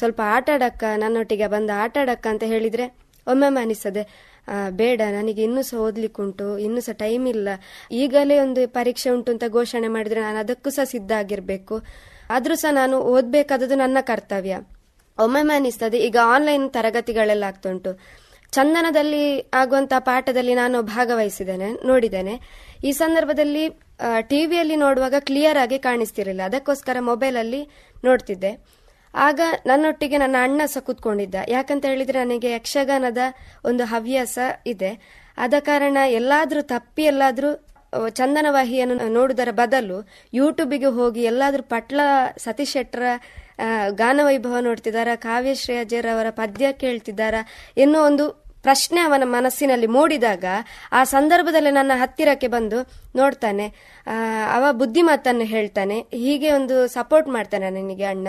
ಸ್ವಲ್ಪ 0.00 0.20
ಆಟಾಡಕ್ಕ, 0.36 0.84
ನನ್ನೊಟ್ಟಿಗೆ 1.02 1.48
ಬಂದು 1.54 1.72
ಆಟಾಡಕ್ಕ 1.82 2.26
ಅಂತ 2.32 2.44
ಹೇಳಿದ್ರೆ 2.52 2.86
ಒಮ್ಮೊಮ್ಮೆ 3.26 3.62
ಅನಿಸ್ತದೆ. 3.66 4.04
ಬೇಡ, 4.80 5.00
ನನಗೆ 5.18 5.42
ಇನ್ನೂ 5.48 5.62
ಸಹ 5.70 5.80
ಓದ್ಲಿಕ್ಕುಂಟು, 5.86 6.46
ಇನ್ನೂ 6.66 6.80
ಸಹ 6.86 6.94
ಟೈಮ್ 7.04 7.26
ಇಲ್ಲ. 7.34 7.48
ಈಗಲೇ 8.02 8.36
ಒಂದು 8.46 8.62
ಪರೀಕ್ಷೆ 8.78 9.10
ಉಂಟು 9.16 9.32
ಅಂತ 9.34 9.44
ಘೋಷಣೆ 9.58 9.90
ಮಾಡಿದ್ರೆ 9.96 10.20
ನಾನು 10.20 10.38
ಅದಕ್ಕೂ 10.44 10.70
ಸಹ 10.78 10.86
ಸಿದ್ಧ 10.94 11.12
ಆಗಿರ್ಬೇಕು. 11.22 11.76
ಆದ್ರೂ 12.36 12.54
ಸಹ 12.62 12.72
ನಾನು 12.80 12.96
ಓದ್ಬೇಕಾದದ್ದು 13.14 13.78
ನನ್ನ 13.84 13.98
ಕರ್ತವ್ಯ. 14.10 14.56
ಒಮ್ಮೊಮ್ಮೆ 15.18 15.54
ಅನಿಸ್ತದೆ 15.54 15.98
ಈಗ 15.98 16.16
ಆನ್ಲೈನ್ 16.24 16.70
ತರಗತಿಗಳೆಲ್ಲ 16.70 17.44
ಆಗ್ತಾ 17.44 17.70
ಉಂಟು 17.70 17.92
ಚಂದನದಲ್ಲಿ 18.52 19.40
ಆಗುವಂತಹ 19.54 19.98
ಪಾಠದಲ್ಲಿ 19.98 20.54
ನಾನು 20.54 20.82
ಭಾಗವಹಿಸಿದ್ದೇನೆ, 20.82 21.68
ನೋಡಿದ್ದೇನೆ. 21.86 22.34
ಈ 22.84 22.92
ಸಂದರ್ಭದಲ್ಲಿ 22.92 23.68
ಟಿವಿಯಲ್ಲಿ 24.28 24.76
ನೋಡುವಾಗ 24.76 25.14
ಕ್ಲಿಯರ್ 25.18 25.58
ಆಗಿ 25.58 25.78
ಕಾಣಿಸ್ತಿರಲಿಲ್ಲ. 25.78 26.42
ಅದಕ್ಕೋಸ್ಕರ 26.42 26.96
ಮೊಬೈಲ್ 27.00 27.36
ಅಲ್ಲಿ 27.36 27.62
ನೋಡ್ತಿದ್ದೆ. 28.04 28.52
ಆಗ 29.14 29.40
ನನ್ನೊಟ್ಟಿಗೆ 29.66 30.18
ನನ್ನ 30.18 30.36
ಅಣ್ಣ 30.42 30.62
ಸಹ 30.66 30.80
ಕೂತ್ಕೊಂಡಿದ್ದ. 30.80 31.34
ಯಾಕಂತ 31.48 31.84
ಹೇಳಿದ್ರೆ 31.86 32.24
ನನಗೆ 32.24 32.50
ಯಕ್ಷಗಾನದ 32.52 33.22
ಒಂದು 33.64 33.84
ಹವ್ಯಾಸ 33.84 34.38
ಇದೆ. 34.66 34.92
ಆದ 35.38 35.54
ಕಾರಣ 35.60 35.98
ಎಲ್ಲಾದ್ರೂ 36.20 36.62
ತಪ್ಪಿ 36.62 37.02
ಎಲ್ಲಾದ್ರೂ 37.02 37.50
ಚಂದನವಾಹಿಯನ್ನು 38.10 39.08
ನೋಡುವುದರ 39.08 39.50
ಬದಲು 39.50 39.96
ಯೂಟ್ಯೂಬಿಗೆ 40.34 40.90
ಹೋಗಿ 40.98 41.22
ಎಲ್ಲಾದ್ರೂ 41.22 41.62
ಪಟ್ಲ 41.62 42.00
ಸತೀಶ್ 42.38 42.72
ಶೆಟ್ಟರ 42.72 43.02
ಗಾನವೈಭವ 43.90 44.58
ನೋಡ್ತಿದ್ದಾರ 44.58 45.08
ಕಾವ್ಯಶ್ರೀ 45.14 45.76
ಅಜಯರ್ 45.76 46.14
ಅವರ 46.14 46.26
ಪದ್ಯ 46.30 46.72
ಕೇಳ್ತಿದ್ದಾರ 46.72 47.34
ಎನ್ನುವ 47.76 48.04
ಒಂದು 48.04 48.42
ಪ್ರಶ್ನೆ 48.62 49.00
ಅವನ 49.00 49.22
ಮನಸ್ಸಿನಲ್ಲಿ 49.24 49.86
ಮೂಡಿದಾಗ 49.86 50.44
ಆ 50.92 51.04
ಸಂದರ್ಭದಲ್ಲಿ 51.04 51.70
ನನ್ನ 51.70 51.92
ಹತ್ತಿರಕ್ಕೆ 51.94 52.48
ಬಂದು 52.48 52.90
ನೋಡ್ತಾನೆ. 53.16 53.66
ಅವ 54.54 54.72
ಬುದ್ಧಿಮಾತನ್ನು 54.72 55.44
ಹೇಳ್ತಾನೆ. 55.44 56.00
ಹೀಗೆ 56.00 56.52
ಒಂದು 56.52 56.86
ಸಪೋರ್ಟ್ 56.86 57.28
ಮಾಡ್ತಾನೆ 57.28 57.70
ನನಗೆ 57.70 58.04
ಅಣ್ಣ. 58.04 58.28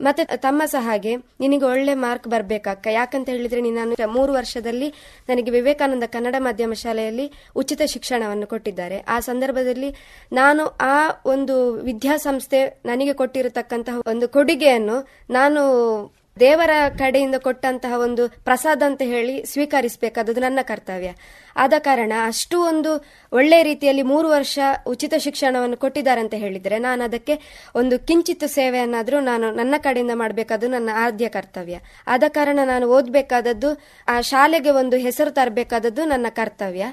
ಮತ್ತೆ 0.00 0.24
ತಮ್ಮ 0.36 0.62
ಸಹ 0.64 0.84
ಹಾಗೆ 0.84 1.16
ನಿನಗೆ 1.16 1.64
ಒಳ್ಳೆ 1.64 1.94
ಮಾರ್ಕ್ 1.94 2.28
ಬರ್ಬೇಕಕ್ಕ 2.28 2.86
ಯಾಕಂತ 2.86 3.28
ಹೇಳಿದ್ರೆ 3.28 3.60
ನೀನು 3.60 4.10
ಮೂರು 4.12 4.32
ವರ್ಷದಲ್ಲಿ 4.32 4.88
ನನಗೆ 5.28 5.50
ವಿವೇಕಾನಂದ 5.50 6.04
ಕನ್ನಡ 6.04 6.34
ಮಾಧ್ಯಮ 6.38 6.72
ಶಾಲೆಯಲ್ಲಿ 6.72 7.32
ಉಚಿತ 7.56 7.82
ಶಿಕ್ಷಣವನ್ನು 7.86 8.46
ಕೊಟ್ಟಿದ್ದಾರೆ. 8.46 8.98
ಆ 9.08 9.20
ಸಂದರ್ಭದಲ್ಲಿ 9.20 9.90
ನಾನು 10.32 10.64
ಆ 10.66 10.96
ಒಂದು 11.26 11.72
ವಿದ್ಯಾಸಂಸ್ಥೆ 11.72 12.82
ನನಗೆ 12.86 13.12
ಕೊಟ್ಟಿರತಕ್ಕಂತಹ 13.12 13.98
ಒಂದು 14.06 14.28
ಕೊಡುಗೆಯನ್ನು 14.28 15.08
ನಾನು 15.30 15.62
ದೇವರ 16.40 16.70
ಕಡೆಯಿಂದ 16.98 17.34
ಕೊಟ್ಟಂತಹ 17.38 17.98
ಒಂದು 17.98 18.28
ಪ್ರಸಾದ 18.28 18.82
ಅಂತ 18.86 19.02
ಹೇಳಿ 19.02 19.46
ಸ್ವೀಕರಿಸಬೇಕಾದದ್ದು 19.46 20.40
ನನ್ನ 20.40 20.58
ಕರ್ತವ್ಯ. 20.62 21.10
ಆದ 21.56 21.72
ಕಾರಣ 21.78 22.12
ಅಷ್ಟು 22.26 22.62
ಒಂದು 22.62 23.06
ಒಳ್ಳೆ 23.32 23.62
ರೀತಿಯಲ್ಲಿ 23.62 24.02
ಮೂರು 24.02 24.28
ವರ್ಷ 24.28 24.58
ಉಚಿತ 24.86 25.14
ಶಿಕ್ಷಣವನ್ನು 25.18 25.76
ಕೊಟ್ಟಿದ್ದಾರೆ 25.76 26.20
ಅಂತ 26.20 26.34
ಹೇಳಿದ್ರೆ 26.34 26.78
ನಾನು 26.78 27.04
ಅದಕ್ಕೆ 27.04 27.34
ಒಂದು 27.74 27.98
ಕಿಂಚಿತ್ 27.98 28.48
ಸೇವೆಯನ್ನಾದರೂ 28.48 29.20
ನಾನು 29.20 29.50
ನನ್ನ 29.50 29.74
ಕಡೆಯಿಂದ 29.78 30.10
ಮಾಡಬೇಕಾದ್ದು 30.14 30.68
ನನ್ನ 30.68 30.90
ಆದ್ಯ 30.94 31.28
ಕರ್ತವ್ಯ. 31.28 31.78
ಆದ 32.06 32.22
ಕಾರಣ 32.28 32.58
ನಾನು 32.64 32.86
ಓದಬೇಕಾದದ್ದು, 32.86 33.82
ಆ 34.08 34.20
ಶಾಲೆಗೆ 34.20 34.70
ಒಂದು 34.70 34.96
ಹೆಸರು 34.96 35.30
ತರಬೇಕಾದದ್ದು 35.30 36.04
ನನ್ನ 36.04 36.26
ಕರ್ತವ್ಯ. 36.30 36.86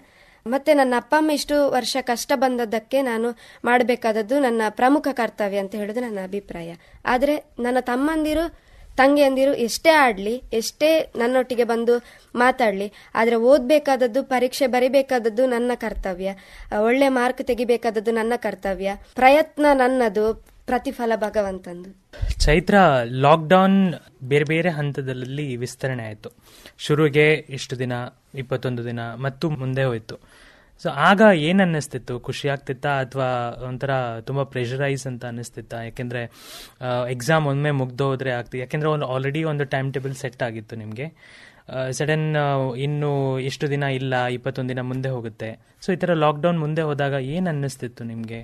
ಮತ್ತೆ 0.47 0.73
ನನ್ನ 0.73 0.93
ಅಪ್ಪ 0.97 1.15
ಅಮ್ಮ 1.17 1.31
ಇಷ್ಟು 1.31 1.71
ವರ್ಷ 1.71 1.97
ಕಷ್ಟ 2.01 2.31
ಬಂದದ್ದಕ್ಕೆ 2.35 3.01
ನಾನು 3.01 3.31
ಮಾಡಬೇಕಾದದ್ದು 3.65 4.39
ನನ್ನ 4.39 4.61
ಪ್ರಮುಖ 4.69 5.07
ಕರ್ತವ್ಯ 5.11 5.57
ಅಂತ 5.57 5.75
ಹೇಳೋದು 5.75 5.99
ನನ್ನ 5.99 6.19
ಅಭಿಪ್ರಾಯ. 6.23 6.73
ಆದರೆ 7.05 7.35
ನನ್ನ 7.59 7.77
ತಮ್ಮಂದಿರು 7.79 8.64
ತಂಗಿಯಂದಿರು 8.97 9.53
ಎಷ್ಟೇ 9.53 9.89
ಆಡ್ಲಿ, 9.89 10.43
ಎಷ್ಟೇ 10.53 11.11
ನನ್ನೊಟ್ಟಿಗೆ 11.15 11.63
ಬಂದು 11.63 12.03
ಮಾತಾಡ್ಲಿ, 12.35 12.91
ಆದ್ರೆ 13.15 13.35
ಓದ್ಬೇಕಾದದ್ದು, 13.35 14.23
ಪರೀಕ್ಷೆ 14.23 14.67
ಬರಿಬೇಕಾದದ್ದು 14.67 15.45
ನನ್ನ 15.45 15.71
ಕರ್ತವ್ಯ. 15.75 16.35
ಒಳ್ಳೆ 16.79 17.09
ಮಾರ್ಕ್ 17.09 17.43
ತೆಗಿಬೇಕಾದದ್ದು 17.43 18.11
ನನ್ನ 18.11 18.33
ಕರ್ತವ್ಯ. 18.37 18.91
ಪ್ರಯತ್ನ 19.15 19.65
ನನ್ನದು, 19.73 20.33
ಪ್ರತಿಫಲ 20.65 21.11
ಭಗವಂತಂದು. 21.15 22.05
ಚೈತ್ರ, 22.45 22.75
ಲಾಕ್ಡೌನ್ 23.03 23.93
ಬೇರೆ 24.23 24.43
ಬೇರೆ 24.43 24.69
ಹಂತದಲ್ಲಿ 24.69 25.55
ವಿಸ್ತರಣೆ 25.55 26.03
ಆಯಿತು. 26.03 26.29
ಶುರುಗೆ 26.77 27.33
ಇಷ್ಟು 27.33 27.79
ದಿನ, 27.79 27.93
ಇಪ್ಪತ್ತೊಂದು 28.35 28.85
ದಿನ, 28.85 28.99
ಮತ್ತು 28.99 29.49
ಮುಂದೆ 29.49 29.83
ಹೋಯ್ತು. 29.83 30.44
ಸೊ 30.83 30.89
ಆಗ 31.09 31.21
ಏನು 31.47 31.61
ಅನ್ನಿಸ್ತಿತ್ತು 31.65 32.13
ಖುಷಿ 32.27 32.47
ಆಗ್ತಿತ್ತಾ? 32.53 32.91
ಅಥವಾ 33.03 33.27
ಒಂಥರ 33.67 33.91
ತುಂಬ 34.27 34.41
ಪ್ರೆಷರೈಸ್ 34.53 35.05
ಅಂತ 35.11 35.23
ಅನ್ನಿಸ್ತಿತ್ತಾ? 35.31 35.77
ಯಾಕೆಂದರೆ 35.87 36.21
ಎಕ್ಸಾಮ್ 37.15 37.45
ಒಮ್ಮೆ 37.51 37.71
ಮುಗ್ದು 37.81 38.07
ಆಗ್ತಿತ್ತು 38.13 38.29
ಯಾಕೆಂದರೆ 38.31 38.61
ಯಾಕೆಂದ್ರೆ 38.63 38.89
ಒಂದು 38.95 39.07
ಆಲ್ರೆಡಿ 39.13 39.43
ಒಂದು 39.51 39.65
ಟೈಮ್ 39.75 39.89
ಟೇಬಲ್ 39.97 40.15
ಸೆಟ್ 40.23 40.43
ಆಗಿತ್ತು 40.47 40.75
ನಿಮಗೆ. 40.83 41.07
ಸಡನ್ 41.97 42.27
ಇನ್ನು 42.85 43.11
ಎಷ್ಟು 43.49 43.65
ದಿನ 43.75 43.83
ಇಲ್ಲ, 43.99 44.15
ಇಪ್ಪತ್ತೊಂದು 44.37 44.71
ದಿನ 44.73 44.81
ಮುಂದೆ 44.89 45.09
ಹೋಗುತ್ತೆ. 45.15 45.49
ಸೊ 45.85 45.87
ಈ 45.95 45.97
ಥರ 46.03 46.13
ಲಾಕ್ಡೌನ್ 46.25 46.59
ಮುಂದೆ 46.65 46.83
ಹೋದಾಗ 46.89 47.15
ಏನು 47.35 47.47
ಅನ್ನಿಸ್ತಿತ್ತು 47.53 48.03
ನಿಮಗೆ? 48.11 48.41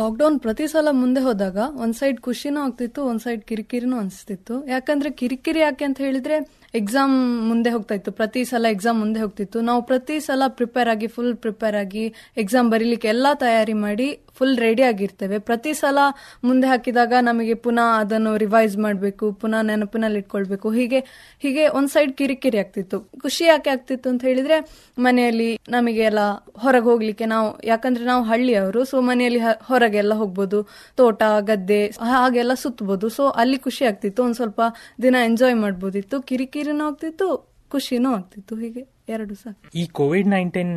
ಲಾಕ್ಡೌನ್ 0.00 0.36
ಪ್ರತಿ 0.44 0.66
ಸಲ 0.70 0.88
ಮುಂದೆ 1.00 1.20
ಹೋದಾಗ 1.26 1.58
ಒಂದ್ 1.82 1.96
ಸೈಡ್ 1.98 2.18
ಖುಷಿನೂ 2.26 2.60
ಆಗ್ತಿತ್ತು, 2.66 3.00
ಒಂದ್ 3.10 3.22
ಸೈಡ್ 3.24 3.42
ಕಿರಿಕಿರಿನೂ 3.50 3.96
ಅನಿಸ್ತಿತ್ತು. 4.04 4.54
ಯಾಕಂದ್ರೆ 4.74 5.10
ಕಿರಿಕಿರಿ 5.20 5.60
ಯಾಕೆ 5.66 5.84
ಅಂತ 5.88 5.98
ಹೇಳಿದ್ರೆ 6.06 6.38
ಎಕ್ಸಾಮ್ 6.74 7.48
ಮುಂದೆ 7.48 7.70
ಹೋಗ್ತಾ 7.70 7.94
ಇತ್ತು. 7.94 8.12
ಪ್ರತಿ 8.12 8.44
ಸಲ 8.44 8.66
ಎಕ್ಸಾಮ್ 8.70 8.98
ಮುಂದೆ 8.98 9.20
ಹೋಗ್ತಿತ್ತು. 9.20 9.60
ನಾವು 9.60 9.82
ಪ್ರತಿ 9.82 10.20
ಸಲ 10.20 10.42
ಪ್ರಿಪೇರ್ 10.48 10.88
ಆಗಿ 10.88 11.06
ಫುಲ್ 11.06 11.36
ಪ್ರಿಪೇರ್ 11.36 11.76
ಆಗಿ 11.76 12.14
ಎಕ್ಸಾಮ್ 12.36 12.70
ಬರೀಲಿಕ್ಕೆ 12.70 13.08
ಎಲ್ಲ 13.08 13.26
ತಯಾರಿ 13.34 13.72
ಮಾಡಿ 13.72 14.20
ಫುಲ್ 14.38 14.58
ರೆಡಿ 14.58 14.82
ಆಗಿರ್ತೇವೆ. 14.82 15.38
ಪ್ರತಿ 15.38 15.74
ಸಲ 15.74 15.98
ಮುಂದೆ 16.44 16.66
ಹಾಕಿದಾಗ 16.66 17.12
ನಮಗೆ 17.20 17.54
ಪುನಃ 17.54 17.98
ಅದನ್ನು 17.98 18.36
ರಿವೈಸ್ 18.36 18.76
ಮಾಡಬೇಕು, 18.76 19.32
ಪುನಃ 19.32 19.60
ನೆನಪಿನಲ್ಲಿ 19.60 20.18
ಇಟ್ಕೊಳ್ಬೇಕು. 20.18 20.70
ಹೀಗೆ 20.70 20.98
ಹೀಗೆ 21.42 21.68
ಒಂದ್ 21.68 21.88
ಸೈಡ್ 21.88 22.12
ಕಿರಿಕಿರಿ 22.12 22.58
ಆಗ್ತಿತ್ತು. 22.58 23.00
ಖುಷಿ 23.00 23.44
ಯಾಕೆ 23.44 23.70
ಆಗ್ತಿತ್ತು 23.70 24.10
ಅಂತ 24.10 24.22
ಹೇಳಿದ್ರೆ, 24.22 24.56
ಮನೆಯಲ್ಲಿ 24.98 25.60
ನಮಗೆ 25.68 26.00
ಎಲ್ಲ 26.00 26.18
ಹೊರಗೆ 26.58 26.84
ಹೋಗ್ಲಿಕ್ಕೆ 26.84 27.24
ನಾವು, 27.24 27.60
ಯಾಕಂದ್ರೆ 27.64 28.04
ನಾವು 28.04 28.24
ಹಳ್ಳಿಯವರು 28.24 28.84
ಸೊ 28.84 29.00
ಮನೆಯಲ್ಲಿ 29.00 29.40
ಹೊರಗೆ 29.40 29.84
ಹೊರಗೆಲ್ಲ 29.84 30.14
ಹೋಗ್ಬೋದು. 30.14 30.68
ತೋಟ, 30.96 31.22
ಗದ್ದೆ, 31.40 31.86
ಹಾಗೆಲ್ಲ 31.86 32.54
ಸುತ್ತಬಹುದು 32.54 33.08
ಸೊ 33.08 33.28
ಅಲ್ಲಿ 33.28 33.58
ಖುಷಿ 33.58 33.84
ಆಗ್ತಿತ್ತು. 33.84 34.24
ಒಂದ್ 34.24 34.34
ಸ್ವಲ್ಪ 34.34 34.60
ದಿನ 35.02 35.16
ಎಂಜಾಯ್ 35.24 35.54
ಮಾಡ್ಬೋದಿತ್ತು. 35.54 36.20
ಕಿರಿಕಿರಿನೂ 36.64 36.84
ಆಗ್ತಿತ್ತು 36.90 37.26
ಖುಷಿನೂ 37.72 38.08
ಆಗ್ತಿತ್ತು 38.16 38.54
ಹೀಗೆ 38.60 38.82
ಎರಡು 39.14 39.34
ಸಹ 39.40 39.52
ಈ 39.80 39.82
ಕೋವಿಡ್ 39.98 40.28
ನೈನ್ಟೀನ್ 40.34 40.76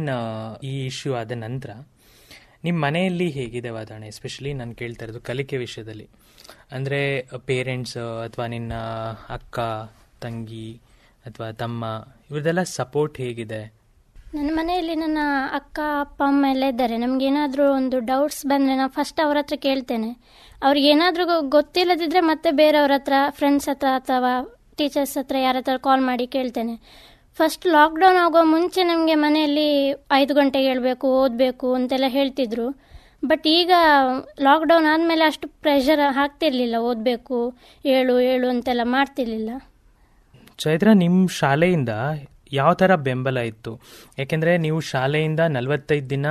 ಈ 0.69 0.73
ಇಶ್ಯೂ 0.89 1.11
ಆದ 1.19 1.33
ನಂತರ 1.45 1.71
ನಿಮ್ಮ 2.65 2.77
ಮನೆಯಲ್ಲಿ 2.85 3.27
ಹೇಗಿದೆ 3.37 3.69
ವಾತಾವರಣ 3.77 4.05
ಎಸ್ಪೆಷಲಿ 4.13 4.51
ನಾನು 4.59 4.73
ಕೇಳ್ತಾ 4.79 5.03
ಇರೋದು 5.05 5.21
ಕಲಿಕೆ 5.29 5.57
ವಿಷಯದಲ್ಲಿ? 5.57 6.07
ಅಂದರೆ 6.75 6.99
ಪೇರೆಂಟ್ಸ್ 7.49 7.97
ಅಥವಾ 8.25 8.45
ನಿನ್ನ 8.53 8.73
ಅಕ್ಕ 9.37 9.59
ತಂಗಿ 10.23 10.69
ಅಥವಾ 11.27 11.47
ತಮ್ಮ 11.61 11.85
ಇವ್ರದ್ದೆಲ್ಲ 12.29 12.63
ಸಪೋರ್ಟ್ 12.77 13.17
ಹೇಗಿದೆ? 13.25 13.61
ನನ್ನ 14.35 14.49
ಮನೆಯಲ್ಲಿ 14.59 14.95
ನನ್ನ 15.03 15.19
ಅಕ್ಕ 15.59 15.79
ಅಪ್ಪ 16.03 16.19
ಅಮ್ಮ 16.31 16.45
ಎಲ್ಲ 16.53 16.65
ಇದ್ದಾರೆ. 16.73 16.95
ನಮಗೇನಾದರೂ 17.05 17.65
ಒಂದು 17.79 17.99
ಡೌಟ್ಸ್ 18.11 18.43
ಬಂದರೆ 18.51 18.75
ನಾನು 18.81 18.93
ಫಸ್ಟ್ 18.97 19.21
ಅವ್ರ 19.25 19.37
ಹತ್ರ 19.43 19.57
ಕೇಳ್ತೇನೆ. 19.67 20.11
ಅವ್ರಿಗೆ 20.61 20.87
ಏನಾದರೂ 20.95 21.25
ಗೊತ್ತಿಲ್ಲದಿದ್ದರೆ 21.57 22.21
ಮತ್ತೆ 22.31 22.51
ಬೇರೆಯವ್ರ 22.61 22.95
ಹತ್ರ 22.99 23.13
ಫ್ರೆಂಡ್ಸ್ 23.39 23.69
ಹತ್ರ 23.71 23.89
ಅಥವಾ 24.01 24.33
ಟೀಚರ್ಸ್ 24.79 25.15
ಹತ್ರ 25.19 25.37
ಯಾರ 25.45 25.55
ಹತ್ರ 25.61 25.75
ಕಾಲ್ 25.87 26.03
ಮಾಡಿ 26.09 26.25
ಕೇಳ್ತೇನೆ. 26.35 26.75
ಫಸ್ಟ್ 27.37 27.65
ಲಾಕ್ಡೌನ್ 27.75 28.19
ಆಗೋ 28.25 28.41
ಮುಂಚೆ 28.55 28.81
ನಮಗೆ 28.91 29.15
ಮನೆಯಲ್ಲಿ 29.23 29.67
ಐದು 30.19 30.33
ಗಂಟೆಗೆ 30.39 30.67
ಹೇಳಬೇಕು, 30.71 31.07
ಓದಬೇಕು 31.23 31.67
ಅಂತೆಲ್ಲ 31.79 32.07
ಹೇಳ್ತಿದ್ರು. 32.17 32.67
ಬಟ್ 33.29 33.45
ಈಗ 33.57 33.71
ಲಾಕ್ಡೌನ್ 34.47 34.87
ಆದಮೇಲೆ 34.93 35.23
ಅಷ್ಟು 35.29 35.47
ಪ್ರೆಷರ್ 35.63 36.03
ಹಾಕ್ತಿರ್ಲಿಲ್ಲ, 36.19 36.75
ಓದಬೇಕು, 36.89 37.39
ಏಳು 37.95 38.15
ಏಳು 38.31 38.47
ಅಂತೆಲ್ಲ 38.53 38.83
ಮಾಡ್ತಿರ್ಲಿಲ್ಲ. 38.95 39.51
ಚೈತ್ರ 40.63 40.89
ನಿಮ್ಮ 41.03 41.21
ಶಾಲೆಯಿಂದ 41.41 41.93
ಯಾವ 42.59 42.71
ಥರ 42.81 42.91
ಬೆಂಬಲ 43.07 43.37
ಇತ್ತು? 43.51 43.71
ಯಾಕೆಂದರೆ 44.19 44.51
ನೀವು 44.65 44.79
ಶಾಲೆಯಿಂದ 44.91 45.41
ನಲವತ್ತೈದು 45.55 46.07
ದಿನ 46.15 46.27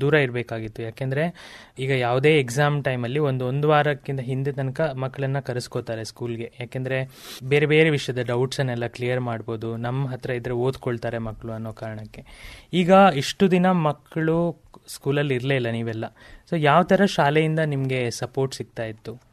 ದೂರ 0.00 0.14
ಇರಬೇಕಾಗಿತ್ತು. 0.14 0.82
ಯಾಕೆಂದರೆ 0.82 1.34
ಈಗ 1.78 1.90
ಯಾವುದೇ 1.90 2.38
ಎಕ್ಸಾಮ್ 2.38 2.84
ಟೈಮಲ್ಲಿ 2.84 3.18
ಒಂದು 3.18 3.46
ಒಂದು 3.46 3.68
ವಾರಕ್ಕಿಂತ 3.68 4.20
ಹಿಂದೆ 4.20 4.52
ತನಕ 4.52 4.80
ಮಕ್ಕಳನ್ನು 4.80 5.46
ಕರೆಸ್ಕೋತಾರೆ 5.46 6.04
ಸ್ಕೂಲ್ಗೆ 6.04 6.52
ಯಾಕೆಂದರೆ 6.60 6.98
ಬೇರೆ 7.44 7.66
ಬೇರೆ 7.66 7.90
ವಿಷಯದ 7.90 8.18
ಡೌಟ್ಸನ್ನೆಲ್ಲ 8.18 8.86
ಕ್ಲಿಯರ್ 8.86 9.20
ಮಾಡ್ಬೋದು. 9.20 9.76
ನಮ್ಮ 9.76 10.08
ಹತ್ರ 10.08 10.30
ಇದ್ದರೆ 10.30 10.52
ಓದ್ಕೊಳ್ತಾರೆ 10.52 11.18
ಮಕ್ಕಳು 11.18 11.52
ಅನ್ನೋ 11.52 11.72
ಕಾರಣಕ್ಕೆ. 11.72 12.24
ಈಗ 12.72 12.90
ಇಷ್ಟು 13.16 13.50
ದಿನ 13.50 13.70
ಮಕ್ಕಳು 13.70 14.64
ಸ್ಕೂಲಲ್ಲಿ 14.88 15.34
ಇರಲೇ 15.34 15.56
ಇಲ್ಲ 15.56 15.70
ನೀವೆಲ್ಲ. 15.70 16.04
ಸೊ 16.50 16.56
ಯಾವ 16.56 16.82
ಥರ 16.82 17.04
ಶಾಲೆಯಿಂದ 17.04 17.58
ನಿಮಗೆ 17.58 18.10
ಸಪೋರ್ಟ್ 18.10 18.54
ಸಿಗ್ತಾ 18.54 18.84
ಇತ್ತು? 18.84 19.27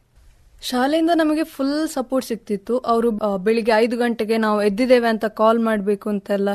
ಶಾಲೆಯಿಂದ 0.68 1.12
ನಮಗೆ 1.20 1.42
ಫುಲ್ 1.54 1.74
ಸಪೋರ್ಟ್ 1.94 2.26
ಸಿಗ್ತಿತ್ತು 2.28 2.74
ಅವರು 2.92 3.08
ಬೆಳಿಗ್ಗೆ 3.46 3.72
ಐದು 3.84 3.96
ಗಂಟೆಗೆ 3.96 4.36
ನಾವು 4.44 4.58
ಎದ್ದಿದ್ದೇವೆ 4.68 5.08
ಅಂತ 5.14 5.26
ಕಾಲ್ 5.40 5.58
ಮಾಡಬೇಕು 5.66 6.06
ಅಂತೆಲ್ಲ 6.12 6.50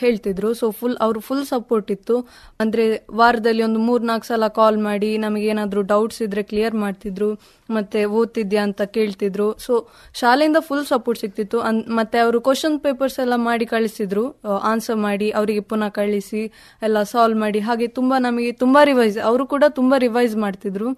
ಹೇಳ್ತಿದ್ರು. 0.00 0.50
ಸೊ 0.60 0.66
ಫುಲ್ 0.80 0.96
ಅವರು 1.06 1.20
ಫುಲ್ 1.28 1.46
ಸಪೋರ್ಟ್ 1.46 1.90
ಇತ್ತು. 1.94 2.16
ಅಂದ್ರೆ 2.62 2.84
ವಾರದಲ್ಲಿ 3.20 3.62
ಒಂದು 3.68 3.80
ಮೂರ್ 3.86 4.04
ನಾಲ್ಕು 4.10 4.26
ಸಲ 4.26 4.48
ಕಾಲ್ 4.60 4.78
ಮಾಡಿ 4.88 5.10
ನಮಗೆ 5.24 5.46
ಏನಾದ್ರು 5.54 5.82
ಡೌಟ್ಸ್ 5.92 6.20
ಇದ್ರೆ 6.26 6.44
ಕ್ಲಿಯರ್ 6.50 6.76
ಮಾಡ್ತಿದ್ರು. 6.84 7.30
ಮತ್ತೆ 7.76 8.00
ಓದ್ತಿದ್ಯಾ 8.18 8.62
ಅಂತ 8.68 8.82
ಕೇಳ್ತಿದ್ರು. 8.96 9.48
ಸೊ 9.66 9.72
ಶಾಲೆಯಿಂದ 10.20 10.58
ಫುಲ್ 10.68 10.86
ಸಪೋರ್ಟ್ 10.92 11.20
ಸಿಗ್ತಿತ್ತು 11.24 11.60
ಮತ್ತೆ 11.98 12.18
ಅವರು 12.26 12.40
ಕ್ವಶನ್ 12.48 12.78
ಪೇಪರ್ಸ್ 12.86 13.18
ಎಲ್ಲ 13.24 13.36
ಮಾಡಿ 13.48 13.68
ಕಳಿಸಿದ್ರು. 13.74 14.24
ಆನ್ಸರ್ 14.72 15.00
ಮಾಡಿ, 15.06 15.30
ಅವರಿಗೆ 15.40 15.64
ಪುನಃ 15.72 15.90
ಕಳಿಸಿ, 16.00 16.44
ಎಲ್ಲ 16.88 17.02
ಸಾಲ್ವ್ 17.14 17.40
ಮಾಡಿ. 17.44 17.62
ಹಾಗೆ 17.68 17.88
ತುಂಬಾ 17.98 18.18
ನಮಗೆ 18.28 18.52
ತುಂಬಾ 18.64 18.82
ರಿವೈಸ್ 18.92 19.18
ಅವರು 19.30 19.46
ಕೂಡ 19.54 19.64
ತುಂಬಾ 19.80 19.98
ರಿವೈಸ್ 20.06 20.36
ಮಾಡ್ತಿದ್ರು. 20.46 20.90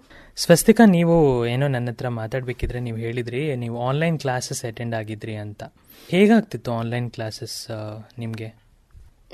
ಸ್ವಸ್ತಿಕಾ 0.43 0.83
ನೀವು 0.97 1.15
ಏನೋ 1.53 1.65
ನನ್ನ 1.73 1.91
ಹತ್ರ 1.93 2.07
ಮಾತಾಡ್ಬೇಕಿದ್ರೆ 2.19 2.79
ನೀವು 2.85 2.99
ಹೇಳಿದ್ರಿ, 3.05 3.41
ನೀವು 3.63 3.77
ಆನ್ಲೈನ್ 3.87 4.17
ಕ್ಲಾಸಸ್ 4.23 4.61
ಅಟೆಂಡ್ 4.69 4.95
ಆಗಿದ್ರಿ 4.99 5.33
ಅಂತ. 5.45 5.63
ಹೇಗಾಗ್ತಿತ್ತು 6.09 6.69
ಆನ್ಲೈನ್ 6.81 7.07
ಕ್ಲಾಸಸ್ 7.15 7.57
ನಿಮಗೆ? 8.21 8.47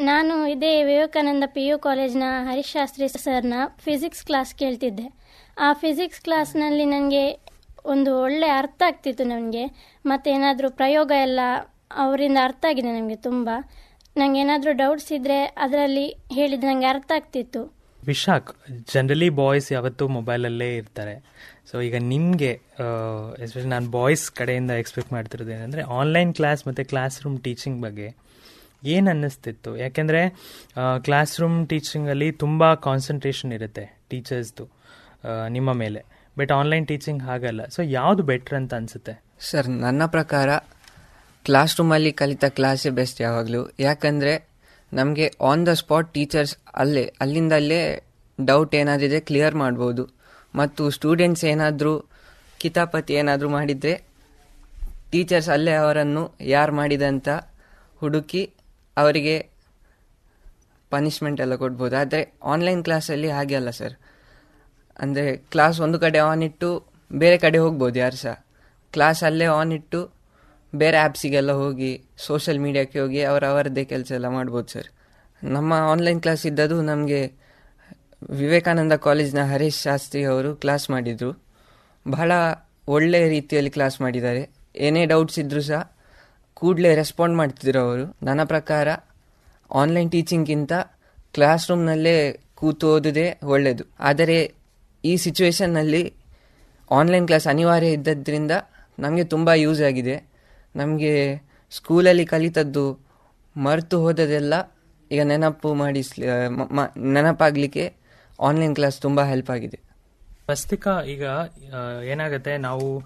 ನಾನು 0.10 0.36
ಇದೇ 0.54 0.72
ವಿವೇಕಾನಂದ 0.90 1.46
ಪಿ 1.56 1.66
ಯು 1.68 1.76
ಕಾಲೇಜ್ನ 1.86 2.30
ಹರೀಶ್ 2.48 2.72
ಶಾಸ್ತ್ರಿ 2.78 3.08
ಸರ್ನ 3.26 3.60
ಫಿಸಿಕ್ಸ್ 3.86 4.24
ಕ್ಲಾಸ್ 4.30 4.54
ಕೇಳ್ತಿದ್ದೆ. 4.62 5.08
ಆ 5.58 5.70
ಫಿಸಿಕ್ಸ್ 5.84 6.24
ಕ್ಲಾಸ್ನಲ್ಲಿ 6.28 6.88
ನನಗೆ 6.96 7.24
ಒಂದು 7.94 8.12
ಒಳ್ಳೆ 8.26 8.50
ಅರ್ಥ 8.62 8.82
ಆಗ್ತಿತ್ತು 8.90 9.26
ನನಗೆ 9.34 9.64
ಮತ್ತು 10.12 10.28
ಏನಾದರೂ 10.36 10.70
ಪ್ರಯೋಗ 10.82 11.12
ಎಲ್ಲ 11.28 11.40
ಅವರಿಂದ 12.06 12.40
ಅರ್ಥ 12.48 12.66
ಆಗಿದೆ 12.72 12.92
ನನಗೆ 12.98 13.20
ತುಂಬ. 13.30 13.50
ನನಗೆ 14.16 14.40
ಏನಾದರೂ 14.46 14.74
ಡೌಟ್ಸ್ 14.84 15.12
ಇದ್ದರೆ 15.18 15.40
ಅದರಲ್ಲಿ 15.66 16.08
ಹೇಳಿದ 16.40 16.64
ನನಗೆ 16.72 16.90
ಅರ್ಥ 16.96 17.12
ಆಗ್ತಿತ್ತು. 17.20 17.62
ವಿಶಾಖ್ 18.10 18.50
ಜನರಲಿ 18.94 19.30
ಬಾಯ್ಸ್ 19.40 19.68
ಯಾವತ್ತೂ 19.76 20.06
ಮೊಬೈಲಲ್ಲೇ 20.18 20.70
ಇರ್ತಾರೆ. 20.80 21.16
ಸೊ 21.70 21.76
ಈಗ 21.88 21.98
ನಿಮಗೆ 22.14 22.52
ಎಸ್ಪೆಷಲಿ 23.44 23.72
ನಾನು 23.76 23.90
ಬಾಯ್ಸ್ 23.98 24.26
ಕಡೆಯಿಂದ 24.40 24.72
ಎಕ್ಸ್ಪೆಕ್ಟ್ 24.82 25.12
ಮಾಡ್ತಿರೋದು 25.16 25.52
ಏನಂದರೆ 25.58 25.84
ಆನ್ಲೈನ್ 26.00 26.32
ಕ್ಲಾಸ್ 26.40 26.62
ಮತ್ತು 26.68 26.84
ಕ್ಲಾಸ್ 26.92 27.18
ರೂಮ್ 27.24 27.38
ಟೀಚಿಂಗ್ 27.48 27.80
ಬಗ್ಗೆ 27.86 28.08
ಏನು 28.96 29.08
ಅನ್ನಿಸ್ತಿತ್ತು? 29.14 29.72
ಯಾಕೆಂದರೆ 29.84 30.22
ಕ್ಲಾಸ್ 31.08 31.34
ರೂಮ್ 31.42 31.58
ಟೀಚಿಂಗಲ್ಲಿ 31.72 32.30
ತುಂಬ 32.44 32.74
ಕಾನ್ಸಂಟ್ರೇಷನ್ 32.88 33.54
ಇರುತ್ತೆ 33.58 33.86
ಟೀಚರ್ಸ್ದು 34.10 34.66
ನಿಮ್ಮ 35.58 35.70
ಮೇಲೆ. 35.84 36.02
ಬಟ್ 36.40 36.52
ಆನ್ಲೈನ್ 36.60 36.86
ಟೀಚಿಂಗ್ 36.92 37.22
ಹಾಗಲ್ಲ. 37.30 37.62
ಸೊ 37.76 37.82
ಯಾವುದು 37.98 38.24
ಬೆಟ್ರ್ 38.32 38.56
ಅಂತ 38.60 38.74
ಅನಿಸುತ್ತೆ? 38.80 39.14
ಸರ್ 39.50 39.70
ನನ್ನ 39.86 40.06
ಪ್ರಕಾರ 40.16 40.50
ಕ್ಲಾಸ್ 41.46 41.74
ರೂಮಲ್ಲಿ 41.80 42.12
ಕಲಿತ 42.20 42.46
ಕ್ಲಾಸೇ 42.58 42.92
ಬೆಸ್ಟ್ 43.00 43.20
ಯಾವಾಗಲೂ. 43.22 43.62
ಯಾಕಂದರೆ 43.80 44.34
ನಮಗೆ 44.98 45.26
ಆನ್ 45.50 45.64
ದ 45.68 45.72
ಸ್ಪಾಟ್ 45.82 46.10
ಟೀಚರ್ಸ್ 46.16 46.54
ಅಲ್ಲೇ 46.82 47.06
ಅಲ್ಲಿಂದಲ್ಲೇ 47.24 47.80
ಡೌಟ್ 48.40 48.74
ಏನಾದಿದೆ 48.82 49.20
ಕ್ಲಿಯರ್ 49.30 49.56
ಮಾಡ್ಬೋದು. 49.64 50.04
ಮತ್ತು 50.54 50.84
ಸ್ಟೂಡೆಂಟ್ಸ್ 50.98 51.44
ಏನಾದರೂ 51.54 51.94
ಕಿತಾಪತಿ 52.62 53.14
ಏನಾದರೂ 53.22 53.48
ಮಾಡಿದರೆ 53.58 53.94
ಟೀಚರ್ಸ್ 55.12 55.50
ಅಲ್ಲೇ 55.56 55.74
ಅವರನ್ನು 55.84 56.24
ಯಾರು 56.54 56.74
ಮಾಡಿದಂತ 56.80 57.30
ಹುಡುಕಿ 58.02 58.44
ಅವರಿಗೆ 58.98 59.36
ಪನಿಷ್ಮೆಂಟ್ 60.92 61.40
ಎಲ್ಲ 61.46 61.56
ಕೊಡ್ಬೋದು. 61.64 61.94
ಆದರೆ 62.02 62.22
ಆನ್ಲೈನ್ 62.54 62.82
ಕ್ಲಾಸಲ್ಲಿ 62.88 63.30
ಹಾಗೆ 63.38 63.56
ಅಲ್ಲ 63.60 63.70
ಸರ್ 63.80 63.96
ಅಂದರೆ 65.04 65.30
ಕ್ಲಾಸ್ 65.54 65.78
ಒಂದು 65.86 65.98
ಕಡೆ 66.04 66.20
ಆನ್ 66.30 66.44
ಇಟ್ಟು 66.50 66.70
ಬೇರೆ 67.12 67.38
ಕಡೆ 67.46 67.58
ಹೋಗ್ಬೋದು 67.66 67.98
ಯಾರು 68.04 68.18
ಸಹ. 68.26 68.36
ಕ್ಲಾಸ್ 68.94 69.22
ಅಲ್ಲೇ 69.30 69.48
ಆನ್ 69.60 69.72
ಇಟ್ಟು 69.80 70.00
ಬೇರೆ 70.84 70.98
ಆ್ಯಪ್ಸಿಗೆಲ್ಲ 70.98 71.52
ಹೋಗಿ 71.62 71.92
ಸೋಷಿಯಲ್ 72.26 72.60
ಮೀಡಿಯಾಕ್ಕೆ 72.66 73.00
ಹೋಗಿ 73.04 73.22
ಅವರ 73.32 73.44
ಅವರದ್ದೇ 73.54 73.84
ಕೆಲಸ 73.94 74.12
ಎಲ್ಲ 74.18 74.30
ಮಾಡ್ಬೋದು 74.38 74.70
ಸರ್ 74.76 74.90
ನಮ್ಮ 75.42 75.74
ಆನ್ಲೈನ್ 75.94 76.20
ಕ್ಲಾಸ್ 76.26 76.44
ಇದ್ದದ್ದು 76.46 76.78
ನಮಗೆ 76.92 77.20
ವಿವೇಕಾನಂದ 78.40 78.94
ಕಾಲೇಜ್ನ 79.06 79.42
ಹರೀಶ್ 79.52 79.80
ಶಾಸ್ತ್ರಿ 79.88 80.22
ಅವರು 80.34 80.50
ಕ್ಲಾಸ್ 80.56 80.86
ಮಾಡಿದರು. 80.90 81.32
ಬಹಳ 82.06 82.32
ಒಳ್ಳೆಯ 82.88 83.26
ರೀತಿಯಲ್ಲಿ 83.30 83.72
ಕ್ಲಾಸ್ 83.76 83.98
ಮಾಡಿದ್ದಾರೆ. 84.02 84.42
ಏನೇ 84.86 85.04
ಡೌಟ್ಸ್ 85.12 85.40
ಇದ್ದರೂ 85.40 85.62
ಸಹ 85.62 85.82
ಕೂಡಲೇ 86.60 86.92
ರೆಸ್ಪಾಂಡ್ 86.96 87.36
ಮಾಡ್ತಿದ್ರು 87.38 87.80
ಅವರು. 87.88 88.06
ನನ್ನ 88.24 88.42
ಪ್ರಕಾರ 88.54 88.88
ಆನ್ಲೈನ್ 89.82 90.10
ಟೀಚಿಂಗ್ಗಿಂತ 90.12 90.74
ಕ್ಲಾಸ್ 91.36 91.66
ರೂಮ್ನಲ್ಲೇ 91.70 92.16
ಕೂತು 92.60 92.88
ಓದೋದೇ 92.96 93.28
ಒಳ್ಳೆಯದು 93.54 93.86
ಆದರೆ 94.00 94.38
ಈ 95.04 95.14
ಸಿಚುವೇಶನ್ನಲ್ಲಿ 95.26 96.04
ಆನ್ಲೈನ್ 96.92 97.26
ಕ್ಲಾಸ್ 97.30 97.48
ಅನಿವಾರ್ಯ 97.54 97.98
ಇದ್ದದ್ರಿಂದ 97.98 98.54
ನಮಗೆ 99.00 99.24
ತುಂಬ 99.34 99.50
ಯೂಸ್ 99.66 99.82
ಆಗಿದೆ. 99.82 100.16
ನಮಗೆ 100.76 101.36
ಸ್ಕೂಲಲ್ಲಿ 101.72 102.26
ಕಲಿತದ್ದು 102.26 103.06
ಮರೆತು 103.58 104.00
ಹೋದದೆಲ್ಲ 104.00 104.54
ಈಗ 105.12 105.22
ನೆನಪು 105.22 105.74
ಮಾಡಿಸ್ಲಿ 105.74 106.28
ಮ- 106.48 106.72
ಮ- 106.72 106.98
ನೆನಪಾಗಲಿಕ್ಕೆ 106.98 107.94
ಆನ್ಲೈನ್ 108.40 108.76
ಕ್ಲಾಸ್ 108.76 109.02
ತುಂಬ 109.02 109.24
ಹೆಲ್ಪ್ 109.24 109.50
ಆಗಿದೆ. 109.50 109.80
ಸ್ವಸ್ತಿಕಾ 110.46 111.02
ಈಗ 111.02 111.24
ಏನಾಗುತ್ತೆ, 112.04 112.58
ನಾವು 112.58 113.04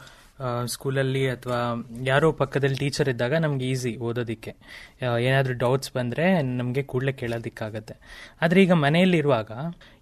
ಸ್ಕೂಲಲ್ಲಿ 0.74 1.24
ಅಥವಾ 1.34 1.60
ಯಾರೋ 2.10 2.28
ಪಕ್ಕದಲ್ಲಿ 2.42 2.78
ಟೀಚರ್ 2.82 3.10
ಇದ್ದಾಗ 3.14 3.34
ನಮ್ಗೆ 3.46 3.66
ಈಸಿ 3.72 3.92
ಓದೋದಕ್ಕೆ. 4.08 4.52
ಏನಾದ್ರೂ 5.28 5.54
ಡೌಟ್ಸ್ 5.64 5.92
ಬಂದರೆ 5.98 6.26
ನಮಗೆ 6.60 6.84
ಕೂಡಲೇ 6.92 7.14
ಕೇಳೋದಕ್ಕಾಗತ್ತೆ. 7.22 7.96
ಆದರೆ 8.42 8.60
ಈಗ 8.66 8.76
ಮನೆಯಲ್ಲಿರುವಾಗ 8.86 9.52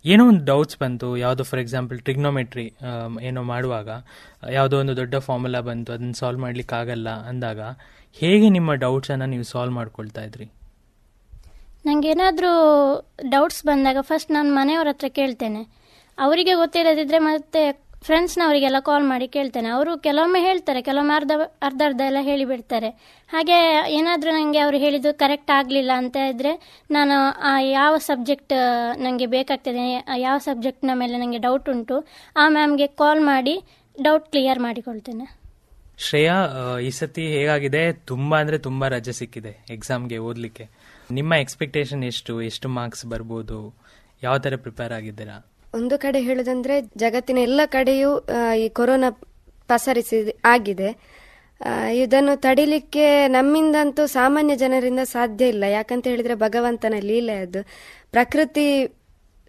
ಏನೋ 0.05 0.25
ಒಂದು 0.31 0.43
ಡೌಟ್ಸ್ 0.51 0.77
ಬಂತು, 0.83 1.09
ಯಾವುದೋ 1.17 1.45
ಫಾರ್ 1.51 1.61
ಎಕ್ಸಾಂಪಲ್ 1.61 1.99
ಟ್ರಿಗ್ನೋಮೆಟ್ರಿ 1.99 2.67
ಏನೋ 3.29 3.43
ಮಾಡುವಾಗ, 3.53 3.89
ಯಾವುದೋ 4.57 4.77
ಒಂದು 4.83 4.95
ದೊಡ್ಡ 5.01 5.15
ಫಾರ್ಮುಲಾ 5.27 5.61
ಬಂತು, 5.69 5.89
ಅದನ್ನು 5.93 6.17
ಸಾಲ್ವ್ 6.21 6.41
ಮಾಡ್ಲಿಕ್ಕೆ 6.45 6.77
ಆಗಲ್ಲ 6.81 7.09
ಅಂದಾಗ 7.31 7.61
ಹೇಗೆ 8.21 8.47
ನಿಮ್ಮ 8.57 8.73
ಡೌಟ್ಸನ್ನು 8.85 9.29
ನೀವು 9.33 9.47
ಸಾಲ್ವ್ 9.53 9.75
ಮಾಡ್ಕೊಳ್ತಾ 9.79 10.21
ಇದ್ರಿ? 10.29 10.47
ನನಗೆ 11.85 12.07
ಏನಾದ್ರೂ 12.13 12.53
ಡೌಟ್ಸ್ 13.33 13.61
ಬಂದಾಗ 13.65 13.99
ಫಸ್ಟ್ 14.01 14.31
ನಾನು 14.37 14.49
ಮನೆಯವ್ರ 14.55 14.87
ಹತ್ರ 14.93 15.07
ಕೇಳ್ತೇನೆ. 15.19 15.61
ಅವರಿಗೆ 16.17 16.53
ಗೊತ್ತಿಲ್ಲದಿದ್ದರೆ 16.61 17.19
ಮತ್ತೆ 17.27 17.61
ಫ್ರೆಂಡ್ಸ್ನವರಿಗೆಲ್ಲ 18.05 18.79
ಕಾಲ್ 18.87 19.05
ಮಾಡಿ 19.11 19.27
ಕೇಳ್ತೇನೆ. 19.35 19.69
ಅವರು 19.77 19.91
ಕೆಲವೊಮ್ಮೆ 20.05 20.39
ಹೇಳ್ತಾರೆ, 20.47 20.81
ಕೆಲವೊಮ್ಮೆ 20.87 21.13
ಅರ್ಧ 21.19 21.31
ಅರ್ಧ 21.67 21.81
ಅರ್ಧ 21.87 22.01
ಎಲ್ಲ 22.09 22.19
ಹೇಳಿಬಿಡ್ತಾರೆ. 22.27 22.89
ಹಾಗೆ 23.33 23.57
ಏನಾದರೂ 23.97 24.31
ನನಗೆ 24.37 24.59
ಅವರು 24.65 24.77
ಹೇಳಿದ್ದು 24.83 25.11
ಕರೆಕ್ಟ್ 25.23 25.51
ಆಗಲಿಲ್ಲ 25.57 25.91
ಅಂತ 26.01 26.17
ಇದ್ದರೆ 26.31 26.53
ನಾನು 26.97 27.15
ಆ 27.49 27.53
ಯಾವ 27.59 27.93
ಸಬ್ಜೆಕ್ಟ್ 28.09 28.55
ನನಗೆ 29.05 29.27
ಬೇಕಾಗ್ತದೆ 29.35 29.83
ಯಾವ 30.25 30.37
ಸಬ್ಜೆಕ್ಟ್ನ 30.49 30.91
ಮೇಲೆ 31.01 31.17
ನನಗೆ 31.23 31.41
ಡೌಟ್ 31.47 31.67
ಉಂಟು, 31.75 31.97
ಆ 32.35 32.45
ಮ್ಯಾಮ್ಗೆ 32.57 32.87
ಕಾಲ್ 33.01 33.23
ಮಾಡಿ 33.31 33.55
ಡೌಟ್ 34.07 34.29
ಕ್ಲಿಯರ್ 34.31 34.59
ಮಾಡಿಕೊಳ್ತೇನೆ. 34.67 35.27
ಶ್ರೇಯಾ 36.05 36.37
ಈ 36.87 36.89
ಸತಿ 36.99 37.23
ಹೇಗಾಗಿದೆ? 37.35 37.83
ತುಂಬ 38.11 38.31
ಅಂದರೆ 38.39 38.57
ತುಂಬಾ 38.65 38.87
ರಜೆ 38.95 39.13
ಸಿಕ್ಕಿದೆ 39.19 39.53
ಎಕ್ಸಾಮ್ಗೆ 39.75 40.17
ಓದಲಿಕ್ಕೆ. 40.29 40.65
ನಿಮ್ಮ 41.17 41.33
ಎಕ್ಸ್ಪೆಕ್ಟೇಷನ್ 41.43 42.03
ಎಷ್ಟು? 42.11 42.33
ಎಷ್ಟು 42.49 42.67
ಮಾರ್ಕ್ಸ್ 42.79 43.05
ಬರ್ಬೋದು? 43.13 43.59
ಯಾವ 44.25 44.35
ತರ 44.45 44.55
ಪ್ರಿಪೇರ್ 44.65 44.93
ಆಗಿದ್ದೀರಾ? 44.97 45.37
ಒಂದು 45.77 45.95
ಕಡೆ 46.03 46.19
ಹೇಳುದಂದ್ರೆ 46.27 46.75
ಜಗತ್ತಿನ 46.81 47.37
ಎಲ್ಲ 47.37 47.61
ಕಡೆಯೂ 47.75 48.11
ಈ 48.57 48.67
ಕೊರೋನಾ 48.69 49.09
ಪಸರಿಸಿ 49.67 50.17
ಆಗಿದೆ. 50.45 50.89
ಇದನ್ನು 51.93 52.33
ತಡಿಲಿಕ್ಕೆ 52.41 53.05
ನಮ್ಮಿಂದಂತೂ 53.27 54.05
ಸಾಮಾನ್ಯ 54.05 54.55
ಜನರಿಂದ 54.55 54.99
ಸಾಧ್ಯ 55.03 55.47
ಇಲ್ಲ. 55.47 55.65
ಯಾಕಂತ 55.77 56.07
ಹೇಳಿದ್ರೆ 56.07 56.35
ಭಗವಂತನ 56.35 56.95
ಲೀಲೆ 57.01 57.37
ಅದು. 57.45 57.61
ಪ್ರಕೃತಿ, 58.11 58.65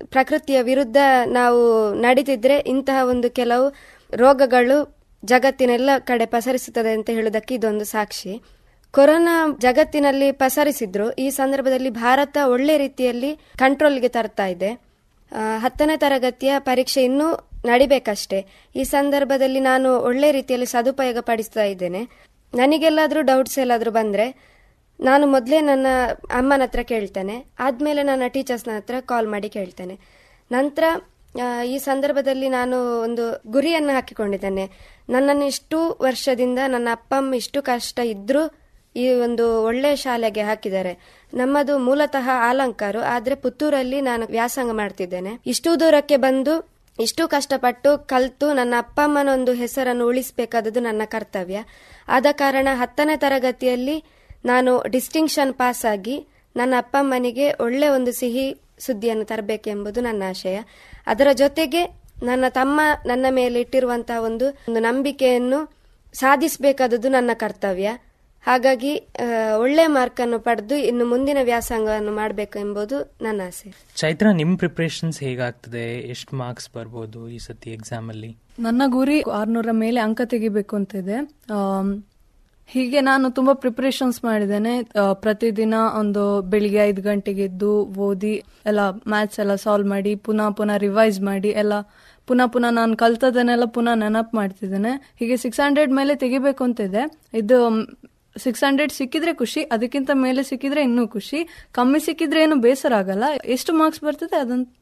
ಪ್ರಕೃತಿಯ 0.05 0.59
ವಿರುದ್ಧ 0.63 0.97
ನಾವು 1.27 1.61
ನಡೀತಿದ್ರೆ 2.01 2.57
ಇಂತಹ 2.75 3.05
ಒಂದು 3.07 3.31
ಕೆಲವು 3.31 3.67
ರೋಗಗಳು 4.15 4.79
ಜಗತ್ತಿನೆಲ್ಲ 5.25 5.91
ಕಡೆ 5.99 6.27
ಪಸರಿಸುತ್ತದೆ 6.27 6.93
ಅಂತ 6.93 7.11
ಹೇಳುವುದಕ್ಕೆ 7.11 7.55
ಇದೊಂದು 7.55 7.85
ಸಾಕ್ಷಿ. 7.85 8.35
ಕೊರೋನಾ 8.95 9.35
ಜಗತ್ತಿನಲ್ಲಿ 9.61 10.29
ಪಸರಿಸಿದ್ರು. 10.43 11.07
ಈ 11.25 11.29
ಸಂದರ್ಭದಲ್ಲಿ 11.31 11.91
ಭಾರತ 11.91 12.37
ಒಳ್ಳೆ 12.47 12.75
ರೀತಿಯಲ್ಲಿ 12.79 13.31
ಕಂಟ್ರೋಲ್ಗೆ 13.59 14.09
ತರ್ತಾ 14.09 14.47
ಇದೆ. 14.47 14.71
ಹತ್ತನೇ 15.35 15.97
ತರಗತಿಯ 15.97 16.55
ಪರೀಕ್ಷೆ 16.59 17.05
ಇನ್ನೂ 17.05 17.49
ನಡಿಬೇಕಷ್ಟೇ. 17.65 18.47
ಈ 18.77 18.83
ಸಂದರ್ಭದಲ್ಲಿ 18.85 19.61
ನಾನು 19.61 19.99
ಒಳ್ಳೆ 19.99 20.33
ರೀತಿಯಲ್ಲಿ 20.33 20.67
ಸದುಪಯೋಗ 20.67 21.19
ಪಡಿಸ್ತಾ 21.21 21.63
ಇದ್ದೇನೆ. 21.63 22.03
ನನಗೆಲ್ಲಾದರೂ 22.55 23.21
ಡೌಟ್ಸ್ 23.23 23.59
ಎಲ್ಲಾದರೂ 23.59 23.91
ಬಂದರೆ 23.91 24.59
ನಾನು 25.01 25.27
ಮೊದಲೇ 25.27 25.61
ನನ್ನ 25.61 25.87
ಅಮ್ಮನ 26.31 26.63
ಹತ್ರ 26.63 26.81
ಕೇಳ್ತೇನೆ. 26.83 27.47
ಆದಮೇಲೆ 27.59 28.03
ನನ್ನ 28.03 28.23
ಟೀಚರ್ಸ್ನ 28.29 28.71
ಹತ್ರ 28.77 28.95
ಕಾಲ್ 29.01 29.29
ಮಾಡಿ 29.29 29.49
ಕೇಳ್ತೇನೆ. 29.49 29.99
ನಂತರ 30.53 30.85
ಈ 31.67 31.79
ಸಂದರ್ಭದಲ್ಲಿ 31.79 32.49
ನಾನು 32.49 33.01
ಒಂದು 33.01 33.43
ಗುರಿಯನ್ನು 33.51 33.93
ಹಾಕಿಕೊಂಡಿದ್ದೇನೆ. 33.95 34.71
ನನ್ನನ್ನು 35.09 35.45
ಇಷ್ಟು 35.45 35.99
ವರ್ಷದಿಂದ 36.03 36.59
ನನ್ನ 36.69 36.89
ಅಪ್ಪ 36.93 37.15
ಇಷ್ಟು 37.35 37.63
ಕಷ್ಟ 37.63 37.99
ಇದ್ರೂ 37.99 38.68
ಈ 38.99 39.07
ಒಂದು 39.27 39.65
ಒಳ್ಳೆಯ 39.65 39.97
ಶಾಲೆಗೆ 39.97 40.43
ಹಾಕಿದ್ದಾರೆ. 40.43 40.93
ನಮ್ಮದು 41.35 41.79
ಮೂಲತಃ 41.79 42.29
ಆಲಂಕಾರು. 42.51 43.01
ಆದ್ರೆ 43.01 43.35
ಪುತ್ತೂರಲ್ಲಿ 43.35 44.01
ನಾನು 44.01 44.27
ವ್ಯಾಸಂಗ 44.27 44.73
ಮಾಡ್ತಿದ್ದೇನೆ. 44.73 45.33
ಇಷ್ಟು 45.47 45.81
ದೂರಕ್ಕೆ 45.81 46.17
ಬಂದು, 46.17 46.55
ಇಷ್ಟು 47.01 47.29
ಕಷ್ಟಪಟ್ಟು 47.29 47.91
ಕಲ್ತು 48.07 48.47
ನನ್ನ 48.53 48.75
ಅಪ್ಪ 48.79 49.01
ಅಮ್ಮನ 49.05 49.29
ಒಂದು 49.33 49.53
ಹೆಸರನ್ನು 49.53 50.07
ಉಳಿಸಬೇಕಾದದ್ದು 50.07 50.81
ನನ್ನ 50.81 51.03
ಕರ್ತವ್ಯ. 51.05 51.59
ಆದ 52.09 52.27
ಕಾರಣ 52.33 52.69
ಹತ್ತನೇ 52.73 53.17
ತರಗತಿಯಲ್ಲಿ 53.17 54.05
ನಾನು 54.45 54.73
ಡಿಸ್ಟಿಂಕ್ಷನ್ 54.89 55.55
ಪಾಸ್ 55.55 55.85
ಆಗಿ 55.85 56.17
ನನ್ನ 56.57 56.75
ಅಪ್ಪ 56.79 56.97
ಅಮ್ಮನಿಗೆ 57.01 57.47
ಒಳ್ಳೆ 57.53 57.89
ಒಂದು 57.89 58.13
ಸಿಹಿ 58.13 58.47
ಸುದ್ದಿಯನ್ನು 58.79 59.25
ತರಬೇಕೆಂಬುದು 59.25 60.01
ನನ್ನ 60.01 60.23
ಆಶಯ. 60.29 60.59
ಅದರ 61.07 61.29
ಜೊತೆಗೆ 61.33 61.83
ನನ್ನ 62.23 62.45
ತಮ್ಮ 62.49 62.81
ನನ್ನ 63.07 63.27
ಮೇಲೆ 63.31 63.61
ಇಟ್ಟಿರುವಂತಹ 63.61 64.23
ಒಂದು 64.23 64.47
ಒಂದು 64.69 64.81
ನಂಬಿಕೆಯನ್ನು 64.81 65.61
ಸಾಧಿಸಬೇಕಾದದ್ದು 66.15 67.09
ನನ್ನ 67.09 67.31
ಕರ್ತವ್ಯ. 67.35 67.89
ಹಾಗಾಗಿ 68.49 68.93
ಒಳ್ಳೆ 69.63 69.85
ಮಾರ್ಕ್ 69.97 70.21
ಅನ್ನು 70.25 70.39
ಪಡೆದು 70.47 70.77
ಇನ್ನು 70.91 71.05
ಮುಂದಿನ 71.07 71.39
ವ್ಯಾಸಂಗವನ್ನು 71.51 72.13
ಮಾಡಬೇಕು 72.13 72.57
ಎಂಬುದು 72.59 72.99
ನನ್ನ 73.23 73.41
ಆಸೆ. 73.47 73.69
ಚೈತ್ರ 73.97 74.27
ನಿಮ್ 74.41 74.53
ಪ್ರಿಪರೇಷನ್ಸ್ 74.59 75.19
ಹೇಗಾಗ್ತದೆ? 75.21 75.87
ಎಷ್ಟು 76.15 76.33
ಮಾರ್ಕ್ಸ್ 76.37 76.69
ಬರ್ಬೋದು 76.77 77.21
ಈ 77.29 77.39
ಸತಿ 77.47 77.71
ಎಕ್ಸಾಮ್ 77.71 78.09
ಅಲ್ಲಿ? 78.15 78.31
ನನ್ನ 78.67 78.83
ಗುರಿ 78.97 79.19
ಆರ್ನೂರ 79.41 79.73
ಮೇಲೆ 79.85 80.01
ಅಂಕ 80.07 80.21
ತೆಗಿಬೇಕು 80.25 80.77
ಅಂತ 80.77 80.95
ಇದೆ. 81.03 81.19
ಹೀಗೆ 82.73 83.01
ನಾನು 83.01 83.27
ತುಂಬಾ 83.37 83.53
ಪ್ರಿಪರೇಷನ್ಸ್ 83.65 84.19
ಮಾಡಿದ್ದೇನೆ. 84.25 84.73
ಪ್ರತಿದಿನ 85.25 85.75
ಒಂದು 86.01 86.25
ಬೆಳಿಗ್ಗೆ 86.53 86.81
ಐದು 86.91 87.03
ಗಂಟೆಗೆ 87.03 87.43
ಎದ್ದು 87.51 87.71
ಓದಿ 88.07 88.35
ಎಲ್ಲ 88.71 88.81
ಮ್ಯಾಥ್ಸ್ 89.13 89.41
ಎಲ್ಲ 89.45 89.55
ಸಾಲ್ವ್ 89.55 89.89
ಮಾಡಿ 89.95 90.13
ಪುನಃ 90.27 90.51
ಪುನಃ 90.59 90.77
ರಿವೈಸ್ 90.89 91.19
ಮಾಡಿ 91.31 91.51
ಎಲ್ಲ 91.63 91.75
ಪುನಃ 92.29 92.47
ಪುನಃ 92.55 92.71
ನಾನು 92.81 92.97
ಕಲ್ತದನ್ನೆಲ್ಲ 92.97 93.67
ಪುನಃ 93.77 93.95
ನೆನಪು 94.03 94.37
ಮಾಡ್ತಿದ್ದೇನೆ. 94.37 94.93
ಹೀಗೆ 95.21 95.37
ಸಿಕ್ಸ್ 95.45 95.61
ಹಂಡ್ರೆಡ್ 95.67 95.93
ಮೇಲೆ 96.01 96.15
ತೆಗಿಬೇಕು 96.25 96.63
ಅಂತ 96.65 96.89
ಇದೆ. 96.91 97.05
ಇದು 97.43 97.59
ಸಿಕ್ಸ್ 98.39 98.65
ಹಂಡ್ರೆಡ್ 98.65 98.93
ಸಿಕ್ಕಿದ್ರೆ 98.93 99.35
ಖುಷಿ, 99.35 99.63
ಅದಕ್ಕಿಂತ 99.63 100.11
ಮೇಲೆ 100.15 100.43
ಸಿಕ್ಕಿದ್ರೆ 100.43 100.83
ಇನ್ನೂ 100.83 101.09
ಖುಷಿ. 101.09 101.49
ಕಮ್ಮಿ 101.73 102.01
ಸಿಕ್ಕಿದ್ರೆ 102.01 102.43
ಏನು 102.43 102.57
ಬೇಸರ 102.57 102.95
ಆಗಲ್ಲ. 102.95 103.25
ಎಷ್ಟು 103.45 103.73
ಮಾರ್ಕ್ಸ್ 103.73 104.05
ಬರ್ತದೆ 104.05 104.37
ಅದನ್ನು 104.37 104.77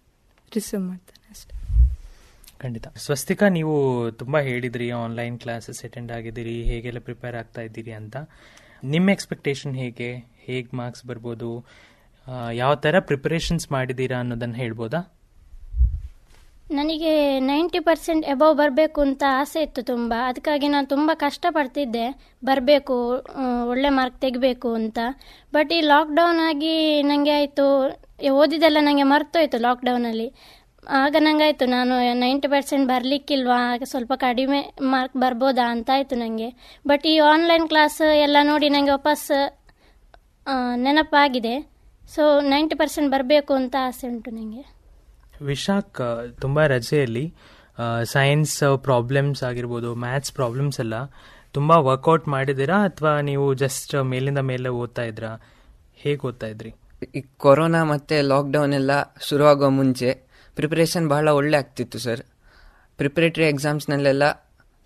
ರಿಸೀವ್ 0.54 0.82
ಮಾಡ್ತಾನೆ 0.82 1.30
ಅಷ್ಟೇ. 1.30 1.54
ಖಂಡಿತ. 2.58 2.88
ಸ್ವಸ್ತಿಕಾ, 2.96 3.48
ನೀವು 3.48 4.10
ತುಂಬಾ 4.10 4.40
ಹೇಳಿದ್ರಿ 4.40 4.90
ಆನ್ಲೈನ್ 4.90 5.40
ಕ್ಲಾಸಸ್ 5.40 5.84
ಅಟೆಂಡ್ 5.84 6.12
ಆಗಿದ್ದೀರಿ, 6.12 6.62
ಹೇಗೆಲ್ಲ 6.62 6.98
ಪ್ರಿಪೇರ್ 6.98 7.36
ಆಗ್ತಾ 7.36 7.60
ಇದ್ದೀರಿ 7.60 7.92
ಅಂತ. 7.92 8.16
ನಿಮ್ಮ 8.84 9.10
ಎಕ್ಸ್ಪೆಕ್ಟೇಷನ್ 9.10 9.76
ಹೇಗೆ? 9.76 10.14
ಹೇಗೆ 10.38 10.76
ಮಾರ್ಕ್ಸ್ 10.76 11.06
ಬರ್ಬೋದು? 11.06 11.66
ಯಾವ 12.52 12.75
ತರ 12.75 13.00
ಪ್ರಿಪರೇಷನ್ಸ್ 13.00 13.72
ಮಾಡಿದ್ದೀರಾ 13.72 14.18
ಅನ್ನೋದನ್ನ 14.18 14.54
ಹೇಳ್ಬೋದಾ? 14.54 15.15
ನನಗೆ 16.66 17.12
ನೈಂಟಿ 17.49 17.80
ಪರ್ಸೆಂಟ್ 17.88 18.25
ಎಬವ್ 18.32 18.54
ಬರಬೇಕು 18.61 19.00
ಅಂತ 19.06 19.23
ಆಸೆ 19.40 19.61
ಇತ್ತು 19.66 19.82
ತುಂಬ. 19.90 20.12
ಅದಕ್ಕಾಗಿ 20.28 20.68
ನಾನು 20.75 20.87
ತುಂಬ 20.94 21.11
ಕಷ್ಟಪಡ್ತಿದ್ದೆ. 21.25 22.06
ಬರಬೇಕು 22.49 22.96
ಒಳ್ಳೆ 23.73 23.90
ಮಾರ್ಕ್ 23.99 24.18
ತೆಗಿಬೇಕು 24.25 24.70
ಅಂತ. 24.80 24.99
ಬಟ್ 25.56 25.73
ಈ 25.76 25.80
ಲಾಕ್ಡೌನ್ 25.92 26.40
ಆಗಿ 26.49 26.75
ನನಗೆ 27.11 27.32
ಆಯಿತು. 27.38 27.66
ಓದಿದೆಲ್ಲ 28.40 28.78
ನನಗೆ 28.88 29.06
ಮರ್ತೋಯ್ತು 29.14 29.58
ಲಾಕ್ಡೌನಲ್ಲಿ 29.66 30.28
ಆಗ 31.02 31.16
ನಂಗಾಯಿತು 31.26 31.64
ನಾನು 31.76 31.94
ನೈಂಟಿ 32.23 32.49
ಪರ್ಸೆಂಟ್ 32.52 32.87
ಬರಲಿಕ್ಕಿಲ್ವಾ? 32.92 33.61
ಸ್ವಲ್ಪ 33.92 34.12
ಕಡಿಮೆ 34.26 34.61
ಮಾರ್ಕ್ 34.94 35.16
ಬರ್ಬೋದಾ 35.25 35.64
ಅಂತ 35.75 35.90
ಆಯಿತು 35.96 36.16
ನನಗೆ 36.25 36.49
ಬಟ್ 36.90 37.06
ಈ 37.12 37.14
ಆನ್ಲೈನ್ 37.32 37.66
ಕ್ಲಾಸ್ 37.73 38.00
ಎಲ್ಲ 38.26 38.37
ನೋಡಿ 38.50 38.68
ನನಗೆ 38.76 38.92
ವಾಪಸ್ 38.99 39.26
ನೆನಪಾಗಿದೆ. 40.87 41.56
ಸೊ 42.14 42.25
ನೈಂಟಿ 42.52 42.76
ಪರ್ಸೆಂಟ್ 42.82 43.11
ಬರಬೇಕು 43.14 43.54
ಅಂತ 43.61 43.76
ಆಸೆ 43.88 44.06
ಉಂಟು 44.12 44.30
ನನಗೆ 44.30 44.64
ವಿಶಾಖ್ 45.50 46.00
ತುಂಬ 46.42 46.66
ರಜೆಯಲ್ಲಿ 46.66 47.24
ಸೈನ್ಸ್ 48.14 48.56
ಪ್ರಾಬ್ಲಮ್ಸ್ 48.86 49.42
ಆಗಿರ್ಬೋದು 49.42 49.90
ಮ್ಯಾಥ್ಸ್ 50.04 50.32
ಪ್ರಾಬ್ಲಮ್ಸ್ 50.32 50.78
ಎಲ್ಲ 50.80 50.96
ತುಂಬ 51.56 51.72
ವರ್ಕೌಟ್ 51.88 52.26
ಮಾಡಿದ್ದೀರಾ? 52.28 52.76
ಅಥವಾ 52.88 53.12
ನೀವು 53.20 53.46
ಜಸ್ಟ್ 53.54 53.94
ಮೇಲಿಂದ 54.12 54.40
ಮೇಲೆ 54.50 54.68
ಓದ್ತಾ 54.82 55.02
ಇದ್ರಾ 55.02 55.30
ಹೇಗೆ 56.02 56.22
ಓದ್ತಾ 56.28 56.46
ಇದ್ರಿ? 56.46 56.70
ಈ 57.18 57.20
ಕೊರೋನಾ 57.36 57.80
ಮತ್ತು 57.84 58.16
ಲಾಕ್ಡೌನ್ 58.32 58.74
ಎಲ್ಲ 58.74 58.92
ಶುರುವಾಗೋ 59.28 59.68
ಮುಂಚೆ 59.70 60.10
ಪ್ರಿಪ್ರೇಷನ್ 60.56 61.08
ಬಹಳ 61.08 61.28
ಒಳ್ಳೆ 61.28 61.56
ಆಗ್ತಿತ್ತು 61.56 61.98
ಸರ್ 61.98 62.22
ಪ್ರಿಪರೇಟರಿ 62.98 63.46
ಎಕ್ಸಾಮ್ಸ್ನಲ್ಲೆಲ್ಲ 63.48 64.24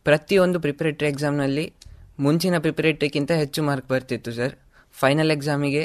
ಪ್ರತಿಯೊಂದು 0.06 0.58
ಪ್ರಿಪ್ರೇಟ್ರಿ 0.60 1.08
ಎಕ್ಸಾಮ್ನಲ್ಲಿ 1.08 1.66
ಮುಂಚಿನ 2.18 2.58
ಪ್ರಿಪ್ರೇಟ್ರಿಗಿಂತ 2.58 3.32
ಹೆಚ್ಚು 3.32 3.62
ಮಾರ್ಕ್ 3.62 3.88
ಬರ್ತಿತ್ತು 3.88 4.32
ಸರ್ 4.32 4.54
ಫೈನಲ್ 4.94 5.30
ಎಕ್ಸಾಮಿಗೆ 5.30 5.84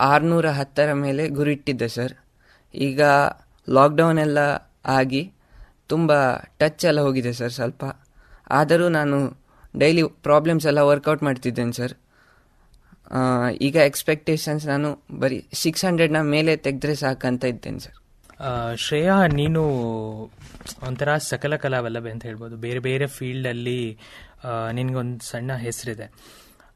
ಆರುನೂರ 0.00 0.46
ಹತ್ತರ 0.50 0.92
ಮೇಲೆ 0.92 1.28
ಗುರಿ 1.28 1.52
ಇಟ್ಟಿದ್ದೆ 1.52 1.88
ಸರ್ 1.88 2.14
ಈಗ 2.74 3.00
ಲಾಕ್ಡೌನ್ 3.68 4.18
ಎಲ್ಲ 4.18 4.38
ಆಗಿ 4.98 5.22
ತುಂಬ 5.90 6.12
ಟಚ್ 6.60 6.84
ಎಲ್ಲ 6.90 7.00
ಹೋಗಿದೆ 7.06 7.32
ಸರ್ 7.40 7.54
ಸ್ವಲ್ಪ. 7.58 7.84
ಆದರೂ 8.58 8.86
ನಾನು 8.98 9.18
ಡೈಲಿ 9.78 10.02
ಪ್ರಾಬ್ಲಮ್ಸ್ 10.28 10.66
ಎಲ್ಲ 10.70 10.80
ವರ್ಕೌಟ್ 10.90 11.22
ಮಾಡ್ತಿದ್ದೇನೆ 11.28 11.74
ಸರ್ 11.80 11.94
ಈಗ 13.60 13.76
ಎಕ್ಸ್ಪೆಕ್ಟೇಷನ್ಸ್ 13.90 14.64
ನಾನು 14.66 14.88
ಬರೀ 15.22 15.38
ಸಿಕ್ಸ್ 15.62 15.84
ಹಂಡ್ರೆಡ್ನ 15.84 16.20
ಮೇಲೆ 16.34 16.52
ತೆಗೆದ್ರೆ 16.66 16.94
ಸಾಕಂತ 16.94 17.44
ಇದ್ದೇನೆ 17.52 17.80
ಸರ್ 17.86 17.98
ಶ್ರೇಯಾ, 18.84 19.16
ನೀನು 19.38 19.62
ಒಂಥರ 20.86 21.10
ಸಕಲ 21.28 21.56
ಕಲಾವಲ್ಲಭೆ 21.56 22.10
ಅಂತ 22.10 22.22
ಹೇಳ್ಬೋದು. 22.28 22.54
ಬೇರೆ 22.56 22.80
ಬೇರೆ 22.86 23.06
ಫೀಲ್ಡಲ್ಲಿ 23.06 23.80
ನಿನ್ಗೊಂದು 24.72 25.24
ಸಣ್ಣ 25.30 25.56
ಹೆಸರಿದೆ. 25.66 26.06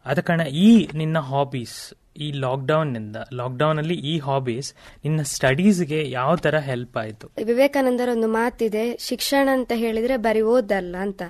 ಆದ 0.06 0.18
ಕಾರಣ 0.18 0.40
ಈ 0.40 0.88
ನಿನ್ನ 0.94 1.18
ಹಾಬೀಸ್ 1.18 1.94
ಈ 2.16 2.32
ಲಾಕ್ಡೌನ್ನಿಂದ 2.32 3.16
ಲಾಕ್ಡೌನ್ 3.34 3.78
ಅಲ್ಲಿ 3.78 3.94
ಈ 3.94 4.18
ಹಾಬೀಸ್ 4.18 4.74
ನಿನ್ನ 5.04 5.22
ಸ್ಟಡೀಸ್ಗೆ 5.22 6.10
ಯಾವ 6.10 6.36
ತರ 6.36 6.58
ಹೆಲ್ಪ್ 6.58 6.96
ಆಯ್ತು? 6.96 7.30
ವಿವೇಕಾನಂದರ 7.44 8.08
ಒಂದು 8.12 8.28
ಮಾತಿದೆ, 8.28 8.96
ಶಿಕ್ಷಣ 9.00 9.48
ಅಂತ 9.52 9.72
ಹೇಳಿದ್ರೆ 9.74 10.16
ಬರೀ 10.16 10.40
ಓದಲ್ಲ 10.40 10.96
ಅಂತ. 11.00 11.22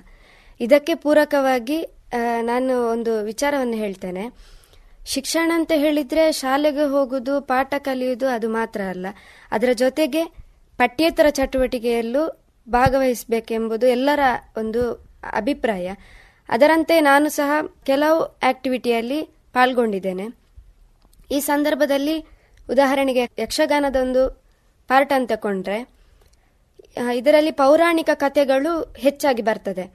ಇದಕ್ಕೆ 0.60 0.94
ಪೂರಕವಾಗಿ 0.94 1.78
ನಾನು 2.40 2.90
ಒಂದು 2.92 3.24
ವಿಚಾರವನ್ನು 3.24 3.74
ಹೇಳ್ತೇನೆ. 3.74 4.24
ಶಿಕ್ಷಣ 5.06 5.52
ಅಂತ 5.54 5.72
ಹೇಳಿದ್ರೆ 5.74 6.32
ಶಾಲೆಗೆ 6.32 6.84
ಹೋಗುದು, 6.90 7.40
ಪಾಠ 7.40 7.74
ಕಲಿಯುವುದು 7.78 8.28
ಅದು 8.28 8.48
ಮಾತ್ರ 8.48 8.80
ಅಲ್ಲ. 8.80 9.06
ಅದರ 9.52 9.68
ಜೊತೆಗೆ 9.74 10.24
ಪಠ್ಯೇತರ 10.76 11.26
ಚಟುವಟಿಕೆಯಲ್ಲೂ 11.30 12.44
ಭಾಗವಹಿಸಬೇಕೆಂಬುದು 12.68 13.86
ಎಲ್ಲರ 13.86 14.20
ಒಂದು 14.56 14.92
ಅಭಿಪ್ರಾಯ. 15.32 15.90
ಅದರಂತೆ 16.48 17.00
ನಾನು 17.00 17.28
ಸಹ 17.28 17.50
ಕೆಲವು 17.84 18.38
ಆಕ್ಟಿವಿಟಿಯಲ್ಲಿ 18.42 19.22
ಪಾಲ್ಗೊಂಡಿದ್ದೇನೆ. 19.52 20.26
ಈ 21.30 21.40
ಸಂದರ್ಭದಲ್ಲಿ 21.40 22.26
ಉದಾಹರಣೆಗೆ 22.70 23.28
ಯಕ್ಷಗಾನದೊಂದು 23.38 24.42
ಪಾರ್ಟ್ 24.88 25.12
ಅಂತ 25.12 25.32
ತಕೊಂಡ್ರೆ 25.32 25.78
ಇದರಲ್ಲಿ 27.14 27.50
ಪೌರಾಣಿಕ 27.50 28.10
ಕಥೆಗಳು 28.14 28.94
ಹೆಚ್ಚಾಗಿ 28.96 29.42
ಬರ್ತದೆ. 29.42 29.92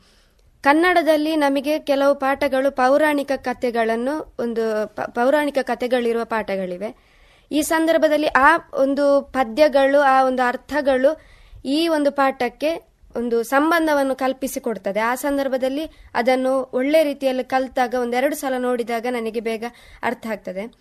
ಕನ್ನಡದಲ್ಲಿ 0.63 1.35
ನಮಗೆ 1.35 1.79
ಕೆಲವು 1.79 2.15
ಪಾಠಗಳು 2.15 2.71
ಪೌರಾಣಿಕ 2.71 3.31
ಕಥೆಗಳನ್ನು, 3.37 4.35
ಒಂದು 4.39 4.87
ಪೌರಾಣಿಕ 4.95 5.57
ಕಥೆಗಳಿರುವ 5.61 6.23
ಪಾಠಗಳಿವೆ. 6.23 6.89
ಈ 7.51 7.61
ಸಂದರ್ಭದಲ್ಲಿ 7.61 8.27
ಆ 8.27 8.57
ಒಂದು 8.73 9.21
ಪದ್ಯಗಳು, 9.21 9.99
ಆ 10.01 10.23
ಒಂದು 10.23 10.43
ಅರ್ಥಗಳು 10.43 11.21
ಈ 11.65 11.87
ಒಂದು 11.87 12.11
ಪಾಠಕ್ಕೆ 12.11 12.90
ಒಂದು 13.17 13.43
ಸಂಬಂಧವನ್ನು 13.43 14.15
ಕಲ್ಪಿಸಿಕೊಡ್ತದೆ. 14.15 14.99
ಆ 14.99 15.15
ಸಂದರ್ಭದಲ್ಲಿ 15.15 15.85
ಅದನ್ನು 16.13 16.71
ಒಳ್ಳೆ 16.73 17.03
ರೀತಿಯಲ್ಲಿ 17.03 17.43
ಕಲ್ತಾಗ 17.43 17.95
ಒಂದೆರಡು 17.99 18.35
ಸಲ 18.35 18.53
ನೋಡಿದಾಗ 18.57 19.05
ನನಗೆ 19.09 19.39
ಬೇಗ 19.39 19.63
ಅರ್ಥ 20.03 20.27
ಆಗ್ತದೆ. 20.31 20.73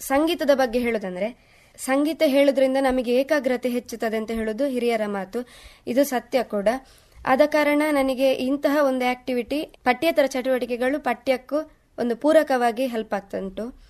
ಸಂಗೀತದ 0.00 0.50
ಬಗ್ಗೆ 0.54 0.78
ಹೇಳೋದಂದ್ರೆ 0.78 1.52
ಸಂಗೀತ 1.78 2.22
ಹೇಳೋದ್ರಿಂದ 2.26 2.76
ನಮಗೆ 2.80 3.14
ಏಕಾಗ್ರತೆ 3.14 3.68
ಹೆಚ್ಚುತ್ತದೆ 3.68 4.16
ಅಂತ 4.16 4.30
ಹೇಳೋದು 4.30 4.66
ಹಿರಿಯರ 4.66 5.00
ಮಾತು. 5.06 5.48
ಇದು 5.86 6.04
ಸತ್ಯ 6.04 6.42
ಕೂಡ. 6.42 6.68
ಆದ 7.26 7.40
ಕಾರಣ 7.46 7.82
ನನಗೆ 7.90 8.32
ಇಂತಹ 8.32 8.78
ಒಂದು 8.84 9.10
ಆಕ್ಟಿವಿಟಿ, 9.10 9.74
ಪಠ್ಯೇತರ 9.84 10.26
ಚಟುವಟಿಕೆಗಳು 10.26 11.00
ಪಠ್ಯಕ್ಕೂ 11.00 11.56
ಒಂದು 11.98 12.16
ಪೂರಕವಾಗಿ 12.16 12.86
ಹೆಲ್ಪ್ 12.86 13.14
ಆಗ್ತುಂಟು. 13.14 13.82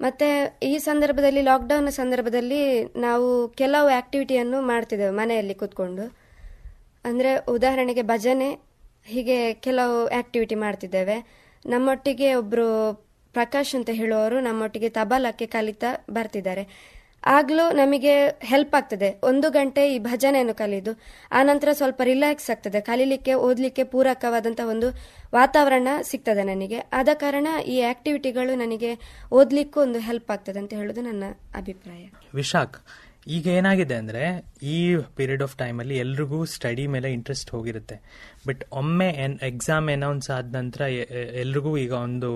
ಮತ್ತೆ 0.00 0.58
ಈ 0.62 0.78
ಸಂದರ್ಭದಲ್ಲಿ 0.78 1.42
ಲಾಕ್ಡೌನ್ 1.42 1.92
ಸಂದರ್ಭದಲ್ಲಿ 1.92 2.84
ನಾವು 2.84 3.48
ಕೆಲವು 3.48 3.88
ಆಕ್ಟಿವಿಟಿಯನ್ನು 3.88 4.62
ಮಾಡ್ತಿದ್ದೇವೆ 4.62 5.10
ಮನೆಯಲ್ಲಿ 5.10 5.54
ಕೂತ್ಕೊಂಡು. 5.54 6.21
ಅಂದರೆ 7.04 7.30
ಉದಾಹರಣೆಗೆ 7.54 8.02
ಭಜನೆ 8.02 8.50
ಹೀಗೆ 9.12 9.38
ಕೆಲವು 9.66 9.96
ಆಕ್ಟಿವಿಟಿ 10.20 10.54
ಮಾಡ್ತಿದ್ದೇವೆ. 10.54 11.16
ನಮ್ಮೊಟ್ಟಿಗೆ 11.66 12.34
ಒಬ್ಬರು 12.34 12.66
ಪ್ರಕಾಶ್ 13.34 13.74
ಅಂತ 13.74 13.90
ಹೇಳುವವರು 13.92 14.40
ನಮ್ಮೊಟ್ಟಿಗೆ 14.40 14.88
ತಬಲಕ್ಕೆ 14.88 15.46
ಕಲಿತಾ 15.46 15.90
ಬರ್ತಿದ್ದಾರೆ. 16.10 16.64
ಆಗ್ಲೂ 17.36 17.64
ನಮಗೆ 17.70 18.14
ಹೆಲ್ಪ್ 18.50 18.74
ಆಗ್ತದೆ. 18.74 19.08
ಒಂದು 19.24 19.48
ಗಂಟೆ 19.50 19.82
ಈ 19.94 19.98
ಭಜನೆಯನ್ನು 19.98 20.54
ಕಲಿದು, 20.54 20.92
ಆನಂತರ 21.32 21.72
ಸ್ವಲ್ಪ 21.72 22.00
ರಿಲ್ಯಾಕ್ಸ್ 22.04 22.48
ಆಗ್ತದೆ. 22.50 22.80
ಕಲೀಲಿಕ್ಕೆ, 22.80 23.34
ಓದಲಿಕ್ಕೆ 23.46 23.84
ಪೂರಕವಾದಂತ 23.84 24.60
ಒಂದು 24.64 24.88
ವಾತಾವರಣ 25.34 25.88
ಸಿಗ್ತದೆ 26.02 26.42
ನನಗೆ. 26.42 26.78
ಆದ 26.92 27.08
ಕಾರಣ 27.14 27.48
ಈ 27.74 27.76
ಆಕ್ಟಿವಿಟಿಗಳು 27.92 28.54
ನನಗೆ 28.54 28.90
ಓದ್ಲಿಕ್ಕೂ 29.32 29.80
ಒಂದು 29.80 30.00
ಹೆಲ್ಪ್ 30.08 30.30
ಆಗ್ತದೆ 30.30 30.58
ಅಂತ 30.58 30.74
ಹೇಳೋದು 30.74 31.00
ನನ್ನ 31.00 31.24
ಅಭಿಪ್ರಾಯ. 31.54 32.04
ವಿಶಾಖ್ 32.34 32.78
ಈಗ 33.36 33.46
ಏನಾಗಿದೆ 33.58 33.96
ಅಂದರೆ 34.02 34.22
ಈ 34.74 34.76
ಪೀರಿಯಡ್ 35.18 35.42
ಆಫ್ 35.46 35.54
ಟೈಮಲ್ಲಿ 35.60 35.96
ಎಲ್ರಿಗೂ 36.04 36.38
ಸ್ಟಡಿ 36.54 36.84
ಮೇಲೆ 36.94 37.08
ಇಂಟ್ರೆಸ್ಟ್ 37.16 37.50
ಹೋಗಿರುತ್ತೆ. 37.54 37.96
ಬಟ್ 38.46 38.62
ಒಮ್ಮೆ 38.80 39.08
ಎನ್ 39.24 39.36
ಎಕ್ಸಾಮ್ 39.50 39.88
ಅನೌನ್ಸ್ 39.96 40.28
ಆದ 40.36 40.54
ನಂತರ 40.58 40.82
ಎಲ್ರಿಗೂ 41.42 41.72
ಈಗ 41.84 41.92
ಒಂದು 42.06 42.30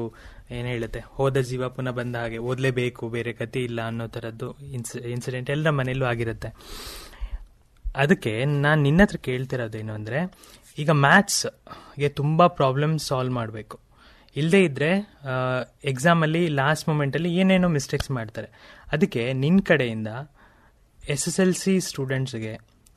ಏನು 0.57 0.69
ಹೇಳುತ್ತೆ, 0.73 1.01
ಹೋದ 1.17 1.39
ಜೀವ 1.49 1.69
ಪುನಃ 1.77 1.95
ಬಂದ 1.99 2.17
ಹಾಗೆ 2.23 2.39
ಓದಲೇಬೇಕು, 2.51 3.05
ಬೇರೆ 3.15 3.33
ಗತಿ 3.41 3.63
ಇಲ್ಲ 3.69 3.81
ಅನ್ನೋ 3.91 4.07
ಥರದ್ದು 4.17 4.49
ತರದ್ದು 4.53 5.09
ಇನ್ಸಿಡೆಂಟ್ 5.15 5.51
ಎಲ್ಲರ 5.55 5.73
ಮನೆಯಲ್ಲೂ 5.79 6.07
ಆಗಿರುತ್ತೆ. 6.13 6.51
ಅದಕ್ಕೆ 8.03 8.33
ನಾನು 8.65 8.81
ನಿನ್ನ 8.87 9.01
ಹತ್ರ 9.07 9.19
ಕೇಳ್ತಿರೋದೇನು 9.29 9.93
ಅಂದರೆ, 9.99 10.21
ಈಗ 10.79 10.91
ಮ್ಯಾಥ್ಸ್ಗೆ 11.07 12.11
ತುಂಬಾ 12.21 12.47
ಪ್ರಾಬ್ಲಮ್ 12.61 12.95
ಸಾಲ್ವ್ 13.09 13.35
ಮಾಡಬೇಕು. 13.41 13.77
ಇಲ್ಲದೇ 14.37 14.63
ಇದ್ದರೆ 14.65 14.91
ಎಕ್ಸಾಮಲ್ಲಿ 15.93 16.43
ಲಾಸ್ಟ್ 16.61 16.87
ಮೂಮೆಂಟಲ್ಲಿ 16.89 17.31
ಏನೇನೋ 17.41 17.69
ಮಿಸ್ಟೇಕ್ಸ್ 17.77 18.11
ಮಾಡ್ತಾರೆ. 18.17 18.49
ಅದಕ್ಕೆ 18.95 19.23
ನಿನ್ನ 19.45 19.61
ಕಡೆಯಿಂದ 19.71 20.11
ಎಸ್ 21.09 21.29
ಎಸ್ 21.29 21.41
ಎಲ್ 21.41 21.55
ಸಿ 21.55 21.81
ಸ್ಟೂಡೆಂಟ್ಸ್ಗೆ 21.81 22.53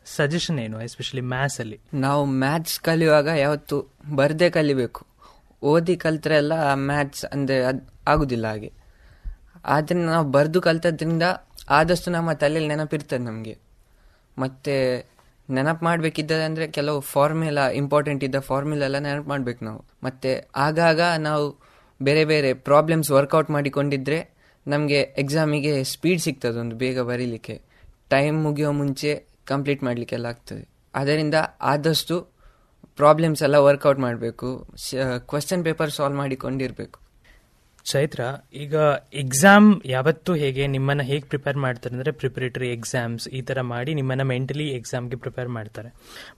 ಸಜೆಷನ್ 0.05 0.59
ಏನು 0.59 0.81
ಎಸ್ಪೆಷಲಿ 0.81 1.21
ಮ್ಯಾಥ್ಸ್ 1.21 1.59
ಅಲ್ಲಿ? 1.59 1.79
ನಾವು 1.93 2.25
ಮ್ಯಾಥ್ಸ್ 2.25 2.79
ಕಲಿಯುವಾಗ 2.79 3.27
ಯಾವತ್ತು 3.27 3.77
ಬರ್ದೇ 4.15 4.49
ಕಲಿಬೇಕು. 4.49 5.07
ಓದಿ 5.63 5.95
ಕಲ್ತ್ರೆ 5.97 6.35
ಎಲ್ಲ 6.35 6.53
ಮ್ಯಾಥ್ಸ್ 6.73 7.25
ಅಂದರೆ 7.25 7.63
ಅದು 7.63 7.81
ಆಗುದಿಲ್ಲ 8.07 8.47
ಹಾಗೆ. 8.47 8.71
ಆದರೆ 9.65 9.99
ನಾವು 9.99 10.31
ಬರೆದು 10.31 10.61
ಕಲ್ತದ್ರಿಂದ 10.61 11.23
ಆದಷ್ಟು 11.69 12.11
ನಮ್ಮ 12.11 12.33
ತಲೆಯಲ್ಲಿ 12.33 12.69
ನೆನಪಿರ್ತದೆ 12.69 13.23
ನಮಗೆ. 13.23 13.55
ಮತ್ತೆ 14.37 15.05
ನೆನಪು 15.49 15.85
ಮಾಡಬೇಕಿದ್ದರೆ 15.85 16.43
ಅಂದರೆ 16.43 16.67
ಕೆಲವು 16.67 16.99
ಫಾರ್ಮುಲಾ 16.99 17.69
ಇಂಪಾರ್ಟೆಂಟ್ 17.69 18.23
ಇದ್ದ 18.23 18.35
ಫಾರ್ಮುಲಾ 18.39 18.85
ಎಲ್ಲ 18.85 18.97
ನೆನಪು 18.97 19.29
ಮಾಡ್ಬೇಕು 19.29 19.65
ನಾವು. 19.65 19.85
ಮತ್ತೆ 20.03 20.49
ಆಗಾಗ 20.55 21.01
ನಾವು 21.01 21.45
ಬೇರೆ 22.01 22.25
ಬೇರೆ 22.25 22.53
ಪ್ರಾಬ್ಲಮ್ಸ್ 22.53 23.11
ವರ್ಕೌಟ್ 23.11 23.49
ಮಾಡಿಕೊಂಡಿದ್ರೆ 23.49 24.19
ನಮಗೆ 24.67 24.99
ಎಕ್ಸಾಮಿಗೆ 25.17 25.83
ಸ್ಪೀಡ್ 25.83 26.21
ಸಿಗ್ತದೆ 26.21 26.59
ಒಂದು 26.59 26.75
ಬೇಗ 26.75 26.99
ಬರೀಲಿಕ್ಕೆ. 27.01 27.68
ಟೈಮ್ 28.13 28.37
ಮುಗಿಯೋ 28.45 28.71
ಮುಂಚೆ 28.81 29.11
ಕಂಪ್ಲೀಟ್ 29.51 29.83
ಮಾಡಲಿಕ್ಕೆಲ್ಲ 29.87 30.27
ಆಗ್ತದೆ. 30.33 30.63
ಅದರಿಂದ 30.99 31.37
ಆದಷ್ಟು 31.73 32.15
ಪ್ರಾಬ್ಲಮ್ಸ್ 33.01 33.41
ಎಲ್ಲ 33.47 33.57
ವರ್ಕೌಟ್ 33.67 33.99
ಮಾಡಬೇಕು. 34.05 34.49
ಕ್ವಶನ್ 35.31 35.63
ಪೇಪರ್ 35.67 35.91
ಸಾಲ್ವ್ 35.97 36.17
ಮಾಡಿಕೊಂಡಿರಬೇಕು. 36.21 36.97
ಚೈತ್ರ, 37.89 38.21
ಈಗ 38.63 38.75
ಎಕ್ಸಾಮ್ 39.21 39.67
ಯಾವತ್ತೂ 39.91 40.31
ಹೇಗೆ 40.41 40.63
ನಿಮ್ಮನ್ನು 40.73 41.03
ಹೇಗೆ 41.09 41.25
ಪ್ರಿಪೇರ್ 41.31 41.57
ಮಾಡ್ತಾರೆ 41.65 41.93
ಅಂದರೆ 41.95 42.11
ಪ್ರಿಪರೇಟರಿ 42.21 42.69
ಎಕ್ಸಾಮ್ಸ್ 42.77 43.25
ಈ 43.37 43.41
ಥರ 43.49 43.61
ಮಾಡಿ 43.71 43.91
ನಿಮ್ಮನ್ನು 43.99 44.25
ಮೆಂಟಲಿ 44.31 44.67
ಎಕ್ಸಾಮ್ಗೆ 44.79 45.17
ಪ್ರಿಪೇರ್ 45.23 45.49
ಮಾಡ್ತಾರೆ. 45.57 45.89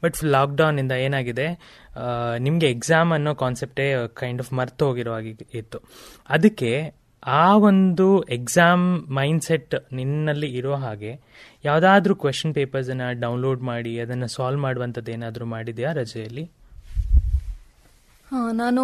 ಬಟ್ 0.03 0.17
ಲಾಕ್ಡೌನಿಂದ 0.35 0.93
ಏನಾಗಿದೆ 1.05 1.47
ನಿಮಗೆ 2.47 2.69
ಎಕ್ಸಾಮ್ 2.75 3.11
ಅನ್ನೋ 3.17 3.33
ಕಾನ್ಸೆಪ್ಟೇ 3.43 3.87
ಕೈಂಡ್ 4.21 4.43
ಆಫ್ 4.43 4.51
ಮರ್ತು 4.59 4.85
ಹೋಗಿರೋ 4.89 5.13
ಹಾಗೆ 5.17 5.33
ಇತ್ತು. 5.61 5.79
ಅದಕ್ಕೆ 6.37 6.71
ಆ 7.25 7.57
ಒಂದು 7.57 8.23
ಎಕ್ಸಾಮ್ 8.23 9.07
ಮೈಂಡ್ 9.09 9.43
ಸೆಟ್ 9.43 9.75
ನಿನ್ನಲ್ಲಿ 9.93 10.47
ಇರೋ 10.57 10.75
ಹಾಗೆ 10.75 11.11
ಯಾವುದಾದ್ರೂ 11.65 12.15
ಕ್ವೆಶನ್ 12.15 12.53
ಪೇಪರ್ಸ್ 12.53 12.89
ಅನ್ನ 12.89 13.11
ಡೌನ್ಲೋಡ್ 13.19 13.61
ಮಾಡಿ, 13.61 13.99
ಅದನ್ನು 13.99 14.27
ಸಾಲ್ವ್ 14.27 14.61
ಮಾಡುವಂಥದ್ದು 14.61 15.11
ಏನಾದರೂ 15.11 15.45
ಮಾಡಿದೆಯಾ 15.45 15.91
ರಜೆಯಲ್ಲಿ? 15.93 16.43
ಹಾಂ, 18.31 18.55
ನಾನು 18.55 18.81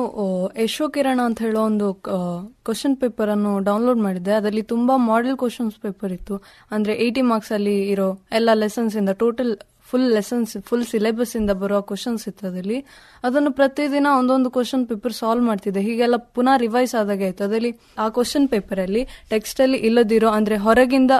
ಯಶೋ 0.64 0.90
ಕಿರಣ 0.90 1.20
ಅಂತ 1.26 1.40
ಹೇಳೋ 1.42 1.62
ಒಂದು 1.64 1.94
ಕ್ವಶನ್ 1.94 2.98
ಪೇಪರ್ 2.98 3.30
ಅನ್ನು 3.30 3.60
ಡೌನ್ಲೋಡ್ 3.60 4.00
ಮಾಡಿದ್ದೆ. 4.00 4.32
ಅದರಲ್ಲಿ 4.32 4.64
ತುಂಬಾ 4.64 4.98
ಮಾಡೆಲ್ 4.98 5.38
ಕ್ವಶನ್ಸ್ 5.38 5.76
ಪೇಪರ್ 5.76 6.12
ಇತ್ತು. 6.12 6.38
ಅಂದ್ರೆ 6.72 6.96
ಏಯ್ಟಿ 7.06 7.22
ಮಾರ್ಕ್ಸ್ 7.22 7.52
ಅಲ್ಲಿ 7.52 7.90
ಇರೋ 7.90 8.10
ಎಲ್ಲ 8.32 8.50
ಲೆಸನ್ಸ್ 8.54 8.98
ಇಂದ 8.98 9.10
total 9.10 9.54
full 9.90 10.10
lessons 10.16 10.54
full 10.68 10.86
syllabus 10.92 11.34
ಇಂದ 11.40 11.52
ಬರೋ 11.62 11.80
ಕ್ವಶನ್ಸ್ 11.92 12.24
ಇತ್ತು 12.30 12.44
ಅದರಲ್ಲಿ. 12.50 12.80
ಅದನ್ನು 13.28 13.52
ಪ್ರತಿದಿನ 13.60 14.08
ಒಂದೊಂದು 14.20 14.50
ಕ್ವಶನ್ 14.58 14.84
ಪೇಪರ್ 14.92 15.14
ಸಾಲ್ವ್ 15.14 15.46
ಮಾಡ್ತಿದ್ದೆ. 15.50 15.82
ಹೀಗೆಲ್ಲ 15.88 16.18
ಪುನಃ 16.38 16.58
ರಿವೈಸ್ 16.66 16.96
ಆದಾಗೆ 17.02 17.26
ಆಯ್ತು. 17.30 17.44
ಅದರಲ್ಲಿ 17.44 17.72
ಆ 17.98 18.08
ಕ್ವಶನ್ 18.18 18.48
ಪೇಪರ್ 18.56 18.82
ಅಲ್ಲಿ 18.86 19.04
ಟೆಕ್ಸ್ಟ್ 19.30 19.62
ಅಲ್ಲಿ 19.66 19.78
ಇಲ್ಲದಿರೋ, 19.90 20.30
ಅಂದ್ರೆ 20.30 20.58
ಹೊರಗಿಂದ 20.58 21.12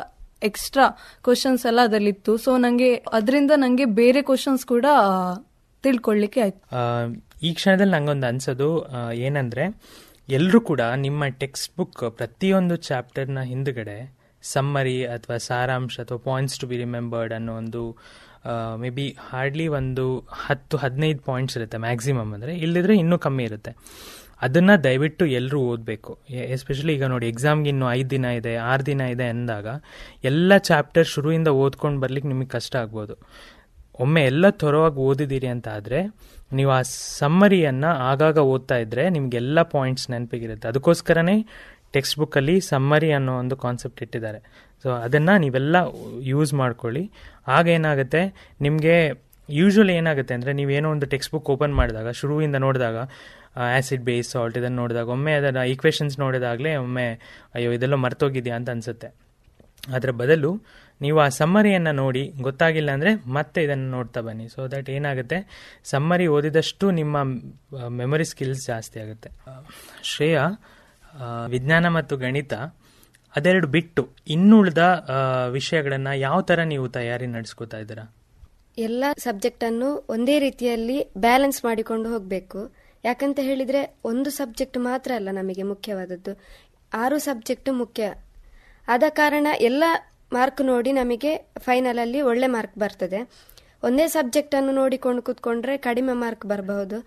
ಎಕ್ಸ್ಟ್ರಾ 0.50 0.86
ಕ್ವಶನ್ಸ್ 1.28 1.64
ಎಲ್ಲ 1.66 1.80
ಅದರಲ್ಲಿತ್ತು. 1.84 2.38
ಸೊ 2.38 2.58
ನಂಗೆ 2.58 2.90
ಅದರಿಂದ 3.20 3.52
ನಂಗೆ 3.56 3.86
ಬೇರೆ 4.02 4.22
ಕ್ವಶನ್ಸ್ 4.22 4.66
ಕೂಡ 4.66 4.86
ತಿಳ್ಕೊಳ್ಳಿಕ್ಕೆ 5.84 6.42
ಆಯ್ತು. 6.42 6.60
ಈ 7.48 7.50
ಕ್ಷಣದಲ್ಲಿ 7.54 7.94
ನಂಗೊಂದು 7.94 8.28
ಅನ್ಸೋದು 8.28 8.70
ಏನಂದ್ರೆ 9.26 9.66
ಎಲ್ಲರೂ 10.30 10.60
ಕೂಡ 10.70 10.82
ನಿಮ್ಮ 11.06 11.24
ಟೆಕ್ಸ್ಟ್ 11.42 11.70
ಬುಕ್ 11.78 12.02
ಪ್ರತಿಯೊಂದು 12.18 12.76
ಚಾಪ್ಟರ್ನ 12.88 13.42
ಹಿಂದ್ಗಡೆ 13.52 13.98
ಸಮ್ಮರಿ 14.44 14.96
ಅಥವಾ 15.16 15.38
ಸಾರಾಂಶ 15.50 16.00
ಅಥವಾ 16.00 16.18
ಪಾಯಿಂಟ್ಸ್ 16.18 16.58
ಟು 16.60 16.66
ಬಿ 16.68 16.78
ರಿಮೆಂಬರ್ಡ್ 16.78 17.34
ಅನ್ನೋ 17.34 17.54
ಒಂದು 17.54 17.82
ಮೇ 18.82 18.90
ಬಿ 18.98 19.06
ಹಾರ್ಡ್ಲಿ 19.30 19.66
ಒಂದು 19.80 20.06
ಹತ್ತು, 20.46 20.76
ಹದಿನೈದು 20.84 21.22
ಪಾಯಿಂಟ್ಸ್ 21.30 21.56
ಇರುತ್ತೆ 21.58 21.78
ಮ್ಯಾಕ್ಸಿಮಮ್ 21.88 22.32
ಅಂದರೆ. 22.38 22.54
ಇಲ್ಲದಿದ್ರೆ 22.66 22.96
ಇನ್ನೂ 23.04 23.18
ಕಮ್ಮಿ 23.26 23.46
ಇರುತ್ತೆ. 23.50 23.74
ಅದನ್ನು 24.46 24.74
ದಯವಿಟ್ಟು 24.88 25.24
ಎಲ್ಲರೂ 25.40 25.60
ಓದಬೇಕು. 25.72 26.12
ಎಸ್ಪೆಷಲಿ 26.56 26.94
ಈಗ 26.98 27.06
ನೋಡಿ 27.14 27.28
ಎಕ್ಸಾಮ್ಗೆ 27.34 27.70
ಇನ್ನು 27.74 27.86
ಐದು 27.98 28.10
ದಿನ 28.16 28.26
ಇದೆ, 28.40 28.54
ಆರು 28.72 28.84
ದಿನ 28.90 29.02
ಇದೆ 29.14 29.28
ಅಂದಾಗ 29.36 29.68
ಎಲ್ಲ 30.32 30.58
ಚಾಪ್ಟರ್ 30.70 31.08
ಶುರುವಿಂದ 31.14 31.52
ಓದ್ಕೊಂಡು 31.64 32.00
ಬರ್ಲಿಕ್ಕೆ 32.04 32.30
ನಿಮಗೆ 32.34 32.52
ಕಷ್ಟ 32.58 32.76
ಆಗ್ಬೋದು. 32.84 33.16
ಒಮ್ಮೆ 34.06 34.22
ಎಲ್ಲ 34.32 34.46
ಥೊರವಾಗಿ 34.62 35.00
ಓದಿದ್ದೀರಿ 35.08 35.50
ಅಂತ 35.54 35.68
ಆದರೆ 35.78 36.00
ನೀವು 36.58 36.72
ಆ 36.76 36.82
ಸಮ್ಮರಿಯನ್ನು 37.20 37.90
ಆಗಾಗ 38.10 38.38
ಓದ್ತಾ 38.52 38.76
ಇದ್ದರೆ 38.84 39.04
ನಿಮಗೆಲ್ಲ 39.16 39.62
ಪಾಯಿಂಟ್ಸ್ 39.74 40.06
ನೆನಪಿಗಿರುತ್ತೆ. 40.14 40.68
ಅದಕ್ಕೋಸ್ಕರನೇ 40.72 41.36
ಟೆಕ್ಸ್ಟ್ 41.98 42.18
ಬುಕ್ಕಲ್ಲಿ 42.22 42.58
ಸಮ್ಮರಿ 42.72 43.12
ಅನ್ನೋ 43.20 43.36
ಒಂದು 43.44 43.58
ಕಾನ್ಸೆಪ್ಟ್ 43.66 44.02
ಇಟ್ಟಿದ್ದಾರೆ. 44.06 44.42
ಸೊ 44.84 44.90
ಅದನ್ನು 45.06 45.36
ನೀವೆಲ್ಲ 45.46 45.78
ಯೂಸ್ 46.34 46.52
ಮಾಡ್ಕೊಳ್ಳಿ. 46.62 47.06
ಆಗ 47.58 47.68
ಏನಾಗುತ್ತೆ? 47.78 48.22
ನಿಮಗೆ 48.68 48.98
ಯೂಶ್ವಲಿ 49.50 49.94
ಏನಾಗುತ್ತೆ 50.00 50.34
ಅಂದರೆ 50.38 50.52
ನೀವೇನೋ 50.60 50.88
ಒಂದು 50.96 51.06
ಟೆಕ್ಸ್ಟ್ 51.12 51.32
ಬುಕ್ 51.34 51.50
ಓಪನ್ 51.54 51.74
ಮಾಡಿದಾಗ, 51.80 52.10
ಶುರುವಿಂದ 52.22 52.58
ನೋಡಿದಾಗ 52.66 52.98
ಆ್ಯಸಿಡ್ 53.68 54.04
ಬೇಸ್ 54.08 54.28
ಸಾಲ್ಟ್ 54.34 54.58
ಇದನ್ನು 54.60 54.78
ನೋಡಿದಾಗ, 54.82 55.08
ಒಮ್ಮೆ 55.16 55.34
ಅದನ್ನು 55.40 55.62
ಈಕ್ವೇಷನ್ಸ್ 55.74 56.16
ನೋಡಿದಾಗಲೇ 56.24 56.72
ಒಮ್ಮೆ, 56.86 57.06
ಅಯ್ಯೋ, 57.56 57.70
ಇದೆಲ್ಲ 57.78 57.96
ಮರ್ತೋಗಿದೆಯಾ 58.06 58.56
ಅಂತ 58.60 58.70
ಅನಿಸುತ್ತೆ. 58.76 59.10
ಅದರ 59.98 60.12
ಬದಲು 60.22 60.52
ನೀವು 61.02 61.18
ಆ 61.26 61.28
ಸಮ್ಮರಿಯನ್ನು 61.40 61.94
ನೋಡಿ, 62.04 62.24
ಗೊತ್ತಾಗಿಲ್ಲ 62.48 62.90
ಅಂದರೆ 62.98 63.12
ಮತ್ತೆ 63.38 63.60
ಇದನ್ನು 63.66 63.90
ನೋಡ್ತಾ 63.98 64.22
ಬನ್ನಿ. 64.28 64.46
ಸೊ 64.56 64.62
ದಟ್ 64.74 64.90
ಏನಾಗುತ್ತೆ? 64.98 65.38
ಸಮ್ಮರಿ 65.94 66.28
ಓದಿದಷ್ಟು 66.36 66.86
ನಿಮ್ಮ 67.00 67.18
ಮೆಮೊರಿ 68.02 68.28
ಸ್ಕಿಲ್ಸ್ 68.32 68.64
ಜಾಸ್ತಿ 68.72 69.00
ಆಗುತ್ತೆ. 69.06 69.32
ಶ್ರೇಯಾ 70.12 70.46
ವಿಜ್ಞಾನ 71.48 71.88
ಮತ್ತು 71.88 72.18
ಗಣಿತ, 72.18 72.54
ಅದೆರಡು 73.36 73.68
ಬಿಟ್ಟು 73.68 74.04
ಇನ್ನುಳಿದ 74.28 74.84
ವಿಷಯಗಳನ್ನ 75.50 76.08
ಯಾವ 76.08 76.42
ತರ 76.42 76.60
ನೀವು 76.64 76.90
ತಯಾರಿ 76.90 77.28
ನಡೆಸ್ಕೋತಾ 77.28 77.78
ಇದ್ದೀರಾ? 77.78 78.06
ಎಲ್ಲ 78.78 79.04
ಸಬ್ಜೆಕ್ಟ್ 79.18 79.64
ಅನ್ನು 79.64 79.90
ಒಂದೇ 80.10 80.40
ರೀತಿಯಲ್ಲಿ 80.40 80.98
ಬ್ಯಾಲೆನ್ಸ್ 81.18 81.66
ಮಾಡಿಕೊಂಡು 81.66 82.10
ಹೋಗಬೇಕು. 82.10 82.62
ಯಾಕಂತ 83.06 83.40
ಹೇಳಿದ್ರೆ 83.40 83.82
ಒಂದು 84.06 84.30
ಸಬ್ಜೆಕ್ಟ್ 84.30 84.78
ಮಾತ್ರ 84.78 85.12
ಅಲ್ಲ 85.16 85.30
ನಮಗೆ 85.32 85.64
ಮುಖ್ಯವಾದದ್ದು. 85.64 86.34
ಆರು 86.94 87.18
ಸಬ್ಜೆಕ್ಟ್ 87.18 87.70
ಮುಖ್ಯ. 87.74 88.04
ಆದ 88.88 89.04
ಕಾರಣ 89.10 89.48
ಎಲ್ಲ 89.60 89.84
ಮಾರ್ಕ್ 90.34 90.62
ನೋಡಿ 90.62 90.92
ನಮಗೆ 90.92 91.32
ಫೈನಲ್ 91.60 92.00
ಅಲ್ಲಿ 92.00 92.22
ಒಳ್ಳೆ 92.22 92.48
ಮಾರ್ಕ್ 92.48 92.76
ಬರ್ತದೆ. 92.80 93.20
ಒಂದೇ 93.84 94.08
ಸಬ್ಜೆಕ್ಟ್ 94.08 94.56
ಅನ್ನು 94.56 94.72
ನೋಡಿಕೊಂಡು 94.72 95.22
ಕೂತ್ಕೊಂಡ್ರೆ 95.22 95.78
ಕಡಿಮೆ 95.78 96.14
ಮಾರ್ಕ್ 96.14 96.46
ಬರಬಹುದು. 96.46 96.98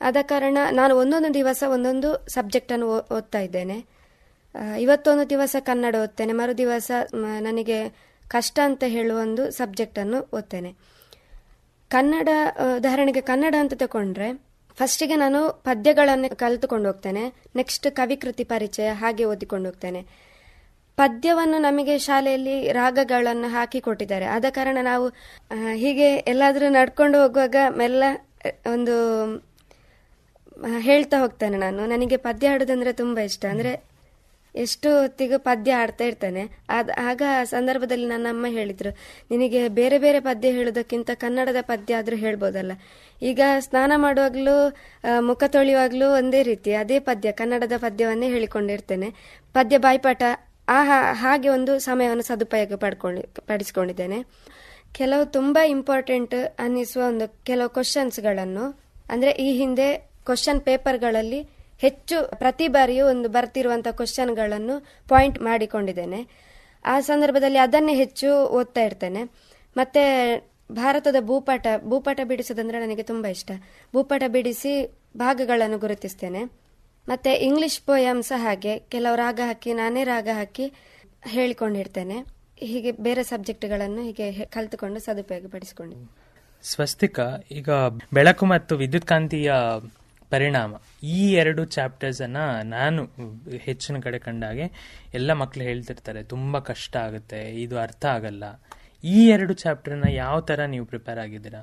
ಆದ 0.00 0.16
ಕಾರಣ 0.22 0.58
ನಾನು 0.70 0.92
ಒಂದೊಂದು 0.96 1.30
ದಿವಸ 1.34 1.62
ಒಂದೊಂದು 1.68 2.10
ಸಬ್ಜೆಕ್ಟ್ 2.28 2.72
ಅನ್ನು 2.72 2.86
ಓದ್ತಾ 3.16 3.40
ಇದ್ದೇನೆ. 3.40 3.76
ಇವತ್ತೊಂದು 4.78 5.24
ದಿವಸ 5.30 5.56
ಕನ್ನಡ 5.60 5.94
ಓದ್ತೇನೆ 6.02 6.32
ಮರು 6.32 6.52
ದಿವಸ 6.58 6.90
ನನಗೆ 7.40 7.78
ಕಷ್ಟ 8.30 8.58
ಅಂತ 8.64 8.84
ಹೇಳುವ 8.86 9.18
ಒಂದು 9.20 9.50
ಸಬ್ಜೆಕ್ಟ್ 9.50 9.98
ಅನ್ನು 9.98 10.18
ಓದ್ತೇನೆ. 10.38 10.70
ಕನ್ನಡ 11.90 12.28
ಉದಾಹರಣೆಗೆ 12.76 13.20
ಕನ್ನಡ 13.20 13.54
ಅಂತ 13.58 13.74
ತಗೊಂಡ್ರೆ 13.74 14.28
ಫಸ್ಟಿಗೆ 14.78 15.16
ನಾನು 15.16 15.40
ಪದ್ಯಗಳನ್ನು 15.64 16.28
ಕಲಿತುಕೊಂಡು 16.36 16.88
ಹೋಗ್ತೇನೆ 16.88 17.22
ನೆಕ್ಸ್ಟ್ 17.56 17.86
ಕವಿಕೃತಿ 17.90 18.44
ಪರಿಚಯ 18.44 18.88
ಹಾಗೆ 19.02 19.24
ಓದಿಕೊಂಡು 19.24 19.68
ಹೋಗ್ತೇನೆ. 19.68 20.02
ಪದ್ಯವನ್ನು 20.96 21.58
ನಮಗೆ 21.58 21.98
ಶಾಲೆಯಲ್ಲಿ 21.98 22.72
ರಾಗಗಳನ್ನು 22.72 23.48
ಹಾಕಿ 23.48 23.80
ಕೊಟ್ಟಿದ್ದಾರೆ. 23.80 24.26
ಆದ 24.26 24.44
ಕಾರಣ 24.50 24.78
ನಾವು 24.82 25.06
ಹೀಗೆ 25.74 26.08
ಎಲ್ಲಾದರೂ 26.32 26.68
ನಡ್ಕೊಂಡು 26.68 27.22
ಹೋಗುವಾಗ 27.22 27.56
ಮೆಲ್ಲ 27.76 28.04
ಒಂದು 28.72 28.96
ಹೇಳ್ತಾ 30.78 31.20
ಹೋಗ್ತೇನೆ 31.20 31.56
ನಾನು. 31.56 31.86
ನನಗೆ 31.86 32.16
ಪದ್ಯ 32.16 32.48
ಹಾಡೋದಂದ್ರೆ 32.48 32.92
ತುಂಬಾ 32.92 33.22
ಇಷ್ಟ. 33.22 33.44
ಅಂದ್ರೆ 33.44 33.90
ಎಷ್ಟು 34.54 35.00
ಹೊತ್ತಿಗೂ 35.00 35.38
ಪದ್ಯ 35.38 35.72
ಹಾಡ್ತಾ 35.72 36.04
ಇರ್ತೇನೆ. 36.04 36.40
ಅದ್ 36.68 36.90
ಆಗ 36.90 37.22
ಸಂದರ್ಭದಲ್ಲಿ 37.44 38.06
ನನ್ನ 38.06 38.26
ಅಮ್ಮ 38.26 38.46
ಹೇಳಿದ್ರು, 38.48 38.96
ನಿನಗೆ 39.30 39.68
ಬೇರೆ 39.68 39.98
ಬೇರೆ 39.98 40.20
ಪದ್ಯ 40.20 40.50
ಹೇಳೋದಕ್ಕಿಂತ 40.50 41.10
ಕನ್ನಡದ 41.14 41.56
ಪದ್ಯ 41.60 41.96
ಆದ್ರೂ 41.96 42.16
ಹೇಳ್ಬೋದಲ್ಲ. 42.16 42.72
ಈಗ 43.22 43.40
ಸ್ನಾನ 43.58 43.92
ಮಾಡುವಾಗ್ಲೂ 43.96 44.76
ಮುಖ 45.20 45.44
ತೊಳೆಯುವಾಗ್ಲೂ 45.46 46.14
ಒಂದೇ 46.14 46.42
ರೀತಿ, 46.42 46.72
ಅದೇ 46.72 46.98
ಪದ್ಯ, 46.98 47.32
ಕನ್ನಡದ 47.32 47.72
ಪದ್ಯವನ್ನೇ 47.76 48.28
ಹೇಳಿಕೊಂಡಿರ್ತೇನೆ. 48.28 49.10
ಪದ್ಯ 49.52 49.78
ಬಾಯ್ಪಾಠ, 49.78 50.22
ಆ 50.68 50.82
ಹಾಗೆ 51.12 51.48
ಒಂದು 51.48 51.78
ಸಮಯವನ್ನು 51.78 52.22
ಸದುಪಯೋಗ 52.22 52.72
ಪಡ್ಕೊಂಡು 52.74 53.22
ಪಡಿಸ್ಕೊಂಡಿದ್ದೇನೆ. 53.46 54.26
ಕೆಲವು 54.92 55.26
ತುಂಬಾ 55.26 55.64
ಇಂಪಾರ್ಟೆಂಟ್ 55.64 56.34
ಅನ್ನಿಸುವ 56.58 57.02
ಒಂದು, 57.02 57.44
ಕೆಲವು 57.44 57.68
ಕ್ವಶನ್ಸ್ಗಳನ್ನು 57.68 58.80
ಅಂದ್ರೆ 59.10 59.30
ಈ 59.30 59.58
ಹಿಂದೆ 59.58 60.09
ಕ್ವಶನ್ 60.30 60.60
ಪೇಪರ್ಗಳಲ್ಲಿ 60.60 61.40
ಹೆಚ್ಚು 61.84 62.16
ಪ್ರತಿ 62.38 62.66
ಬಾರಿಯೂ 62.68 63.04
ಒಂದು 63.06 63.28
ಬರ್ತಿರುವಂತಹ 63.28 63.92
ಕ್ವಶನ್ಗಳನ್ನು 63.98 64.74
ಪಾಯಿಂಟ್ 65.08 65.38
ಮಾಡಿಕೊಂಡಿದ್ದೇನೆ. 65.42 66.20
ಆ 66.84 66.94
ಸಂದರ್ಭದಲ್ಲಿ 67.00 67.58
ಅದನ್ನೇ 67.58 67.94
ಹೆಚ್ಚು 67.94 68.28
ಓದ್ತಾ 68.58 68.82
ಇರ್ತೇನೆ. 68.82 69.22
ಮತ್ತೆ 69.76 70.02
ಭಾರತದ 70.72 71.16
ಭೂಪಟ 71.20 71.66
ಭೂಪಟ 71.84 72.20
ಬಿಡಿಸೋದಂದ್ರೆ 72.24 72.78
ನನಗೆ 72.84 73.02
ತುಂಬಾ 73.02 73.28
ಇಷ್ಟ. 73.28 73.50
ಭೂಪಟ 73.92 74.22
ಬಿಡಿಸಿ 74.28 74.72
ಭಾಗಗಳನ್ನು 75.16 75.78
ಗುರುತಿಸ್ತೇನೆ. 75.78 76.42
ಮತ್ತೆ 77.08 77.30
ಇಂಗ್ಲಿಷ್ 77.48 77.80
ಪೋಯಮ್ಸ್ 77.80 78.32
ಹಾಗೆ 78.36 78.74
ಕೆಲವು 78.94 79.16
ರಾಗ 79.16 79.40
ಹಾಕಿ, 79.46 79.70
ನಾನೇ 79.74 80.02
ರಾಗ 80.04 80.28
ಹಾಕಿ 80.34 80.66
ಹೇಳಿಕೊಂಡಿರ್ತೇನೆ. 81.26 82.18
ಹೀಗೆ 82.70 82.90
ಬೇರೆ 83.06 83.22
ಸಬ್ಜೆಕ್ಟ್ಗಳನ್ನು 83.24 84.02
ಹೀಗೆ 84.02 84.26
ಕಲಿತುಕೊಂಡು 84.54 85.00
ಸದುಪಯೋಗ 85.00 85.46
ಪಡಿಸಿಕೊಂಡಿದ್ದೇನೆ 85.52 86.10
ಸ್ವಸ್ತಿಕ, 86.62 87.18
ಈಗ 87.50 87.70
ಬೆಳಕು 88.14 88.44
ಮತ್ತು 88.46 88.72
ವಿದ್ಯುತ್ 88.76 89.06
ಕಾಂತೀಯ 89.06 89.52
ಪರಿಣಾಮ. 90.32 90.72
ಈ 91.16 91.20
ಎರಡು 91.42 91.62
ಚಾಪ್ಟರ್ಸ್ 91.74 92.20
ಅನ್ನ 92.26 92.38
ನಾನು 92.76 93.02
ಹೆಚ್ಚಿನ 93.66 93.96
ಕಡೆ 94.06 94.18
ಕಂಡಾಗೆ 94.26 94.66
ಎಲ್ಲ 95.18 95.32
ಮಕ್ಕಳು 95.42 95.64
ಹೇಳ್ತಿರ್ತಾರೆ, 95.70 96.22
ತುಂಬ 96.32 96.58
ಕಷ್ಟ 96.70 96.94
ಆಗುತ್ತೆ, 97.06 97.40
ಇದು 97.64 97.76
ಅರ್ಥ 97.86 98.04
ಆಗಲ್ಲ. 98.16 98.44
ಈ 99.16 99.18
ಎರಡು 99.34 99.54
ಚಾಪ್ಟರ್ನ 99.62 100.08
ಯಾವ 100.22 100.38
ತರ 100.48 100.64
ನೀವು 100.74 100.86
ಪ್ರಿಪೇರ್ 100.94 101.20
ಆಗಿದ್ದೀರಾ? 101.26 101.62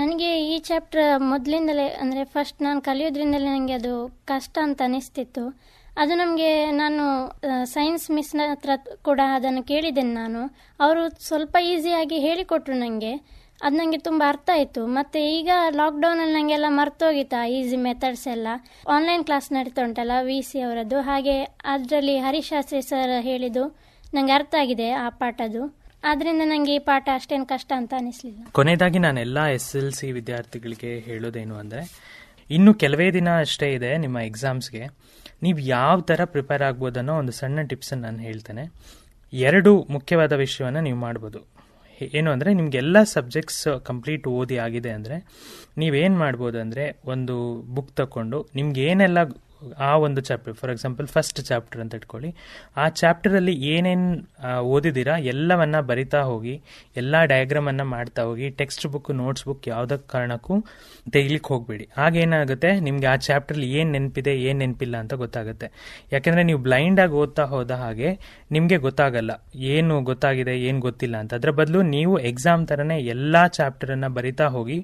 ನನಗೆ 0.00 0.30
ಈ 0.52 0.56
ಚಾಪ್ಟರ್ 0.68 1.06
ಮೊದಲಿಂದಲೇ, 1.32 1.88
ಅಂದರೆ 2.02 2.22
ಫಸ್ಟ್ 2.34 2.58
ನಾನು 2.66 2.80
ಕಲಿಯೋದ್ರಿಂದಲೇ 2.88 3.48
ನನಗೆ 3.54 3.74
ಅದು 3.80 3.94
ಕಷ್ಟ 4.30 4.54
ಅಂತ 4.66 4.80
ಅನಿಸ್ತಿತ್ತು. 4.88 5.44
ಅದು 6.02 6.14
ನಮಗೆ 6.20 6.50
ನಾನು 6.80 7.04
ಸೈನ್ಸ್ 7.72 8.04
ಮಿಸ್ನ 8.16 8.42
ಹತ್ರ 8.50 8.70
ಕೂಡ 9.06 9.20
ಅದನ್ನು 9.36 9.62
ಕೇಳಿದ್ದೇನೆ 9.70 10.12
ನಾನು. 10.22 10.42
ಅವರು 10.84 11.02
ಸ್ವಲ್ಪ 11.28 11.56
ಈಸಿಯಾಗಿ 11.70 12.18
ಹೇಳಿಕೊಟ್ರು 12.26 12.76
ನನಗೆ 12.84 13.12
ಅದು 13.64 13.74
ನನಗೆ 13.80 13.98
ತುಂಬ 14.08 14.22
ಅರ್ಥ 14.32 14.48
ಆಯಿತು. 14.56 14.82
ಮತ್ತು 14.96 15.18
ಈಗ 15.36 15.50
ಲಾಕ್ಡೌನಲ್ಲಿ 15.78 16.34
ನನಗೆಲ್ಲ 16.38 16.68
ಮರ್ತೋಗಿತ್ತು 16.80 17.40
ಈಸಿ 17.56 17.78
ಮೆಥಡ್ಸ್ 17.86 18.26
ಎಲ್ಲ? 18.34 18.48
ಆನ್ಲೈನ್ 18.96 19.24
ಕ್ಲಾಸ್ 19.28 19.48
ನಡೀತಾ 19.56 19.82
ಉಂಟಲ್ಲ 19.88 20.16
ವಿ 20.28 20.38
ಸಿ 20.50 20.60
ಅವರದ್ದು. 20.66 20.98
ಹಾಗೆ 21.08 21.36
ಅದರಲ್ಲಿ 21.74 22.14
ಹರಿಶಾಸ್ತ್ರಿ 22.26 22.82
ಸರ್ 22.90 23.14
ಹೇಳಿದ್ದು 23.30 23.64
ನಂಗೆ 24.16 24.34
ಅರ್ಥ 24.38 24.54
ಆಗಿದೆ 24.62 24.88
ಆ 25.04 25.08
ಪಾಠದ್ದು. 25.22 25.64
ಆದ್ರಿಂದ 26.08 26.42
ನಂಗೆ 26.52 26.72
ಈ 26.78 26.80
ಪಾಠ 26.88 27.08
ಅಷ್ಟೇನು 27.18 27.46
ಕಷ್ಟ 27.52 27.70
ಅಂತ 27.80 27.92
ಅನಿಸ್ಲಿಲ್ಲ. 28.00 28.40
ಕೊನೆಯದಾಗಿ 28.58 28.98
ನಾನು 29.06 29.18
ಎಲ್ಲ 29.26 29.38
ಎಸ್ 29.56 29.70
ಎಲ್ 29.80 29.92
ಸಿ 29.98 30.08
ವಿದ್ಯಾರ್ಥಿಗಳಿಗೆ 30.18 30.92
ಹೇಳೋದೇನು 31.08 31.54
ಅಂದರೆ, 31.62 31.82
ಇನ್ನು 32.56 32.72
ಕೆಲವೇ 32.82 33.08
ದಿನ 33.18 33.28
ಅಷ್ಟೇ 33.46 33.68
ಇದೆ 33.78 33.90
ನಿಮ್ಮ 34.04 34.18
ಎಕ್ಸಾಮ್ಸ್ಗೆ 34.30 34.82
ನೀವು 35.44 35.58
ಯಾವ 35.74 35.96
ಥರ 36.10 36.20
ಪ್ರಿಪೇರ್ 36.34 36.62
ಆಗ್ಬೋದನ್ನೋ 36.68 37.14
ಒಂದು 37.22 37.32
ಸಣ್ಣ 37.40 37.66
ಟಿಪ್ಸನ್ನು 37.72 38.04
ನಾನು 38.06 38.22
ಹೇಳ್ತೇನೆ. 38.28 38.64
ಎರಡು 39.32 39.72
ಮುಖ್ಯವಾದ 39.96 40.34
ವಿಷಯವನ್ನು 40.44 40.82
ನೀವು 40.88 40.98
ಮಾಡ್ಬೋದು. 41.06 41.40
ಏನು 42.14 42.28
ಅಂದರೆ 42.30 42.54
ನಿಮಗೆಲ್ಲ 42.54 43.02
ಸಬ್ಜೆಕ್ಟ್ಸ್ 43.12 43.62
ಕಂಪ್ಲೀಟ್ 43.84 44.26
ಓದಿ 44.28 44.58
ಆಗಿದೆ 44.58 44.90
ಅಂದರೆ 44.90 45.16
ನೀವೇನು 45.78 46.18
ಮಾಡ್ಬೋದು 46.18 46.60
ಅಂದರೆ 46.60 46.84
ಒಂದು 47.04 47.36
ಬುಕ್ 47.74 47.92
ತಗೊಂಡು 47.96 48.48
ನಿಮ್ಗೆ 48.54 48.82
ಏನೆಲ್ಲ 48.82 49.18
ಆ 49.88 49.90
ಒಂದು 50.06 50.20
chapter 50.28 50.54
for 50.60 50.70
example 50.74 51.06
first 51.14 51.40
chapter 51.48 51.80
ಅಂತ 51.84 51.98
ಇಟ್ಕೊಳ್ಳಿ. 52.00 52.30
ಆ 52.82 52.84
ಚಾಪ್ಟರಲ್ಲಿ 53.00 53.54
ಏನೇನು 53.74 54.08
ಓದಿದ್ದೀರಾ 54.74 55.14
ಎಲ್ಲವನ್ನ 55.32 55.76
ಬರಿತಾ 55.90 56.20
ಹೋಗಿ, 56.30 56.54
ಎಲ್ಲ 57.00 57.14
ಡಯಾಗ್ರಾಮನ್ನು 57.32 57.86
ಮಾಡ್ತಾ 57.94 58.22
ಹೋಗಿ 58.28 58.48
ಟೆಕ್ಸ್ಟ್ 58.60 58.86
ಬುಕ್ 58.92 59.10
ನೋಟ್ಸ್ 59.22 59.44
ಬುಕ್ 59.48 59.68
ಯಾವುದೇ 59.72 59.98
ಕಾರಣಕ್ಕೂ 60.14 60.56
ತೆಗಿಲಿಕ್ಕೆ 61.14 61.50
ಹೋಗಬೇಡಿ. 61.54 61.86
ಆಗೇನಾಗುತ್ತೆ 62.04 62.70
ನಿಮಗೆ 62.86 63.08
ಆ 63.12 63.16
ಚಾಪ್ಟರ್ಲಿ 63.28 63.68
ಏನು 63.78 63.90
ನೆನಪಿದೆ, 63.96 64.34
ಏನು 64.48 64.58
ನೆನಪಿಲ್ಲ 64.64 64.96
ಅಂತ 65.04 65.14
ಗೊತ್ತಾಗುತ್ತೆ. 65.24 65.68
ಯಾಕೆಂದರೆ 66.14 66.44
ನೀವು 66.50 66.60
ಬ್ಲೈಂಡಾಗಿ 66.68 67.16
ಓದ್ತಾ 67.22 67.46
ಹೋದ 67.54 67.72
ಹಾಗೆ 67.84 68.10
ನಿಮಗೆ 68.56 68.78
ಗೊತ್ತಾಗಲ್ಲ. 68.86 69.32
ಏನು 69.74 69.94
ಗೊತ್ತಾಗಿದೆ, 70.10 70.54
ಏನು 70.68 70.80
ಗೊತ್ತಿಲ್ಲ 70.88 71.16
ಅಂತ. 71.22 71.32
ಅದರ 71.40 71.50
ಬದಲು 71.60 71.80
ನೀವು 71.94 72.14
ಎಕ್ಸಾಮ್ 72.30 72.62
ಥರನೇ 72.70 72.98
ಎಲ್ಲ 73.14 73.36
ಚಾಪ್ಟರನ್ನು 73.58 74.10
ಬರಿತಾ 74.18 74.48
ಹೋಗಿ, 74.56 74.78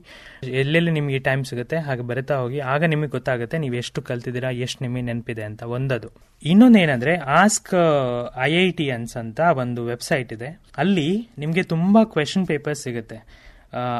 ಎಲ್ಲೆಲ್ಲಿ 0.63 0.93
ನಿಮಗೆ 0.99 1.21
ಟೈಮ್ 1.29 1.45
ಸಿಗುತ್ತೆ 1.51 1.79
ಹಾಗೆ 1.87 2.05
ಬರಿತಾ 2.11 2.37
ಹೋಗಿ, 2.43 2.61
ಆಗ 2.75 2.83
ನಿಮಗೆ 2.95 3.13
ಗೊತ್ತಾಗುತ್ತೆ 3.17 3.57
ನೀವು 3.65 3.77
ಎಷ್ಟು 3.83 4.01
ಕಲ್ತಿದ್ದೀರಾ 4.11 4.51
ಎಷ್ಟು 4.65 4.85
ನಿಮಗೆ 4.85 5.03
ನೆನಪಿದೆ 5.03 5.43
ಅಂತ 5.43 5.63
ಒಂದದು. 5.63 6.09
ಇನ್ನೊಂದು 6.43 6.79
ಏನಂದ್ರೆ, 6.79 7.17
ಆಸ್ಕ್ 7.17 7.75
ಐ 8.37 8.53
ಐ 8.53 8.71
ಟಿ 8.71 8.91
ಅನ್ಸ್ 8.91 9.17
ಅಂತ 9.17 9.41
ಒಂದು 9.41 9.85
ವೆಬ್ಸೈಟ್ 9.85 10.33
ಇದೆ. 10.33 10.61
ಅಲ್ಲಿ 10.77 11.29
ನಿಮಗೆ 11.39 11.63
ತುಂಬಾ 11.63 12.05
ಕ್ವೆಶನ್ 12.05 12.47
ಪೇಪರ್ಸ್ 12.47 12.83
ಸಿಗುತ್ತೆ. 12.83 13.19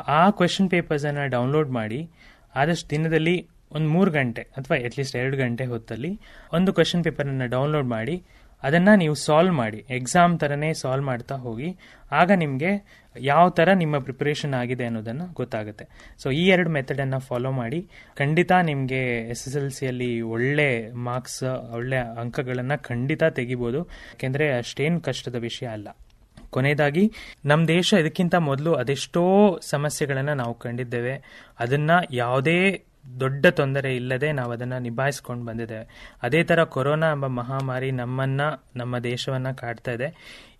ಆ 0.07 0.31
ಕ್ವೆಶನ್ 0.31 0.71
ಪೇಪರ್ಸ್ 0.71 1.07
ಅನ್ನ 1.07 1.25
ಡೌನ್ಲೋಡ್ 1.27 1.71
ಮಾಡಿ, 1.71 2.11
ಆದಷ್ಟು 2.57 2.91
ದಿನದಲ್ಲಿ 2.91 3.49
ಒಂದು 3.73 3.89
ಮೂರು 3.89 4.11
ಗಂಟೆ, 4.11 4.43
ಅಥವಾ 4.43 4.77
ಅಟ್ಲೀಸ್ಟ್ 4.85 5.17
ಎರಡು 5.17 5.37
ಗಂಟೆ 5.37 5.65
ಹೊತ್ತಲ್ಲಿ, 5.65 6.21
ಒಂದು 6.53 6.73
ಕ್ವೆಶನ್ 6.73 7.05
ಪೇಪರನ್ನು 7.05 7.47
ಡೌನ್ಲೋಡ್ 7.47 7.87
ಮಾಡಿ 7.87 8.23
ಅದನ್ನು 8.65 8.97
ನೀವು 8.97 9.15
ಸಾಲ್ವ್ 9.15 9.53
ಮಾಡಿ 9.53 9.85
ಎಕ್ಸಾಮ್ 9.91 10.39
ಥರನೇ 10.39 10.73
ಸಾಲ್ವ್ 10.73 11.07
ಮಾಡ್ತಾ 11.07 11.35
ಹೋಗಿ, 11.35 11.71
ಆಗ 12.13 12.31
ನಿಮಗೆ 12.37 12.71
ಯಾವ 13.21 13.49
ಥರ 13.49 13.69
ನಿಮ್ಮ 13.73 13.99
ಪ್ರಿಪರೇಷನ್ 13.99 14.55
ಆಗಿದೆ 14.55 14.85
ಅನ್ನೋದನ್ನು 14.85 15.33
ಗೊತ್ತಾಗುತ್ತೆ. 15.33 15.85
ಸೊ 16.23 16.31
ಈ 16.31 16.49
ಎರಡು 16.49 16.71
ಮೆಥಡನ್ನು 16.71 17.19
ಫಾಲೋ 17.19 17.51
ಮಾಡಿ, 17.51 17.81
ಖಂಡಿತ 18.19 18.53
ನಿಮಗೆ 18.63 19.03
ಎಸ್ 19.31 19.49
ಎಸ್ 19.49 19.57
ಎಲ್ 19.57 19.71
ಸಿಯಲ್ಲಿ 19.71 20.21
ಒಳ್ಳೆ 20.21 20.93
ಮಾರ್ಕ್ಸ್ 20.93 21.43
ಒಳ್ಳೆ 21.73 21.97
ಅಂಕಗಳನ್ನು 21.97 22.83
ಖಂಡಿತ 22.83 23.25
ತೆಗಿಬೋದು. 23.25 23.83
ಯಾಕೆಂದರೆ 23.85 24.59
ಅಷ್ಟೇನು 24.59 25.01
ಕಷ್ಟದ 25.01 25.35
ವಿಷಯ 25.35 25.67
ಅಲ್ಲ. 25.67 25.89
ಕೊನೆಯದಾಗಿ 26.51 27.13
ನಮ್ಮ 27.45 27.69
ದೇಶ 27.69 27.95
ಇದಕ್ಕಿಂತ 28.01 28.35
ಮೊದಲು 28.35 28.75
ಅದೆಷ್ಟೋ 28.75 29.23
ಸಮಸ್ಯೆಗಳನ್ನು 29.71 30.35
ನಾವು 30.35 30.55
ಕಂಡಿದ್ದೇವೆ. 30.55 31.15
ಅದನ್ನು 31.61 31.97
ಯಾವುದೇ 32.15 32.59
ದೊಡ್ಡ 33.21 33.47
ತೊಂದರೆ 33.47 33.97
ಇಲ್ಲದೆ 33.97 34.33
ನಾವು 34.33 34.53
ಅದನ್ನು 34.53 34.79
ನಿಭಾಯಿಸ್ಕೊಂಡು 34.79 35.47
ಬಂದಿದ್ದೇವೆ. 35.47 36.17
ಅದೇ 36.23 36.43
ಥರ 36.43 36.65
ಕೊರೋನಾ 36.65 37.11
ಎಂಬ 37.11 37.27
ಮಹಾಮಾರಿ 37.27 37.91
ನಮ್ಮನ್ನ, 37.91 38.41
ನಮ್ಮ 38.77 38.99
ದೇಶವನ್ನ 38.99 39.51
ಕಾಡ್ತಾ 39.51 39.93
ಇದೆ. 39.93 40.09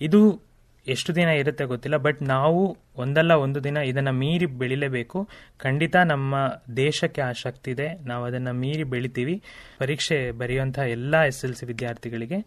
ಇದು 0.01 0.55
ಎಷ್ಟು 0.87 1.15
ದಿನ 1.15 1.29
ಇರುತ್ತೆ 1.29 1.65
ಗೊತ್ತಿಲ್ಲ, 1.65 1.97
ಬಟ್ 1.97 2.23
ನಾವು 2.23 2.77
ಒಂದಲ್ಲ 2.97 3.33
ಒಂದು 3.33 3.65
ದಿನ 3.65 3.77
ಇದನ್ನ 3.77 4.11
ಮೀರಿ 4.11 4.47
ಬೆಳಿಲೇಬೇಕು. 4.47 5.29
ಖಂಡಿತ 5.59 5.97
ನಮ್ಮ 5.97 6.35
ದೇಶಕ್ಕೆ 6.77 7.21
ಆ 7.21 7.33
ಇದೆ 7.69 7.95
ನಾವು 7.95 8.25
ಅದನ್ನ 8.25 8.51
ಮೀರಿ 8.51 8.85
ಬೆಳಿತೀವಿ. 8.85 9.43
ಪರೀಕ್ಷೆ 9.79 10.31
ಬರೆಯುವಂಥ 10.31 10.79
ಎಲ್ಲ 10.79 11.23
ಎಸ್ 11.23 11.45
ಎಲ್ 11.45 11.55
ಸಿ 11.55 11.67
ವಿದ್ಯಾರ್ಥಿಗಳಿಗೆ 11.67 12.47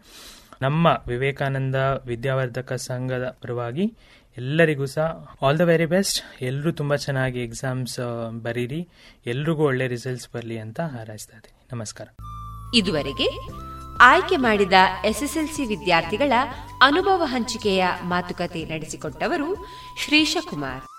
ನಮ್ಮ 0.62 1.02
ವಿವೇಕಾನಂದ 1.08 1.74
ವಿದ್ಯಾವರ್ಧಕ 2.06 2.72
ಸಂಘದ 2.72 3.36
ಪರವಾಗಿ 3.42 3.94
ಎಲ್ಲರಿಗೂ 4.38 4.86
ಸಹ 4.86 5.36
ಆಲ್ 5.42 5.58
ದ 5.58 5.60
ವೆರಿ 5.60 5.86
ಬೆಸ್ಟ್ 5.86 6.42
ಎಲ್ಲರೂ 6.42 6.72
ತುಂಬ 6.72 6.94
ಚೆನ್ನಾಗಿ 6.94 7.44
ಎಕ್ಸಾಮ್ಸ್ 7.44 8.00
ಬರೀರಿ. 8.42 8.88
ಎಲ್ರಿಗೂ 9.26 9.62
ಒಳ್ಳೆ 9.64 9.86
ರಿಸಲ್ಟ್ಸ್ 9.86 10.28
ಬರಲಿ 10.34 10.58
ಅಂತ 10.58 10.80
ಹಾರೈಸ್ತಾ 10.80 11.36
ಇದ್ದೀನಿ. 11.36 11.66
ನಮಸ್ಕಾರ. 11.72 12.08
ಇದುವರೆಗೆ 12.74 13.28
ಆಯ್ಕೆ 14.00 14.36
ಮಾಡಿದ 14.36 14.72
ಎಸ್ಎಸ್ಎಲ್ಸಿ 15.04 15.64
ವಿದ್ಯಾರ್ಥಿಗಳ 15.64 16.32
ಅನುಭವ 16.82 17.22
ಹಂಚಿಕೆಯ 17.24 17.86
ಮಾತುಕತೆ 18.04 18.64
ನಡೆಸಿಕೊಟ್ಟವರು 18.64 19.66
ಶ್ರೀಶಕುಮಾರ್. 20.04 20.97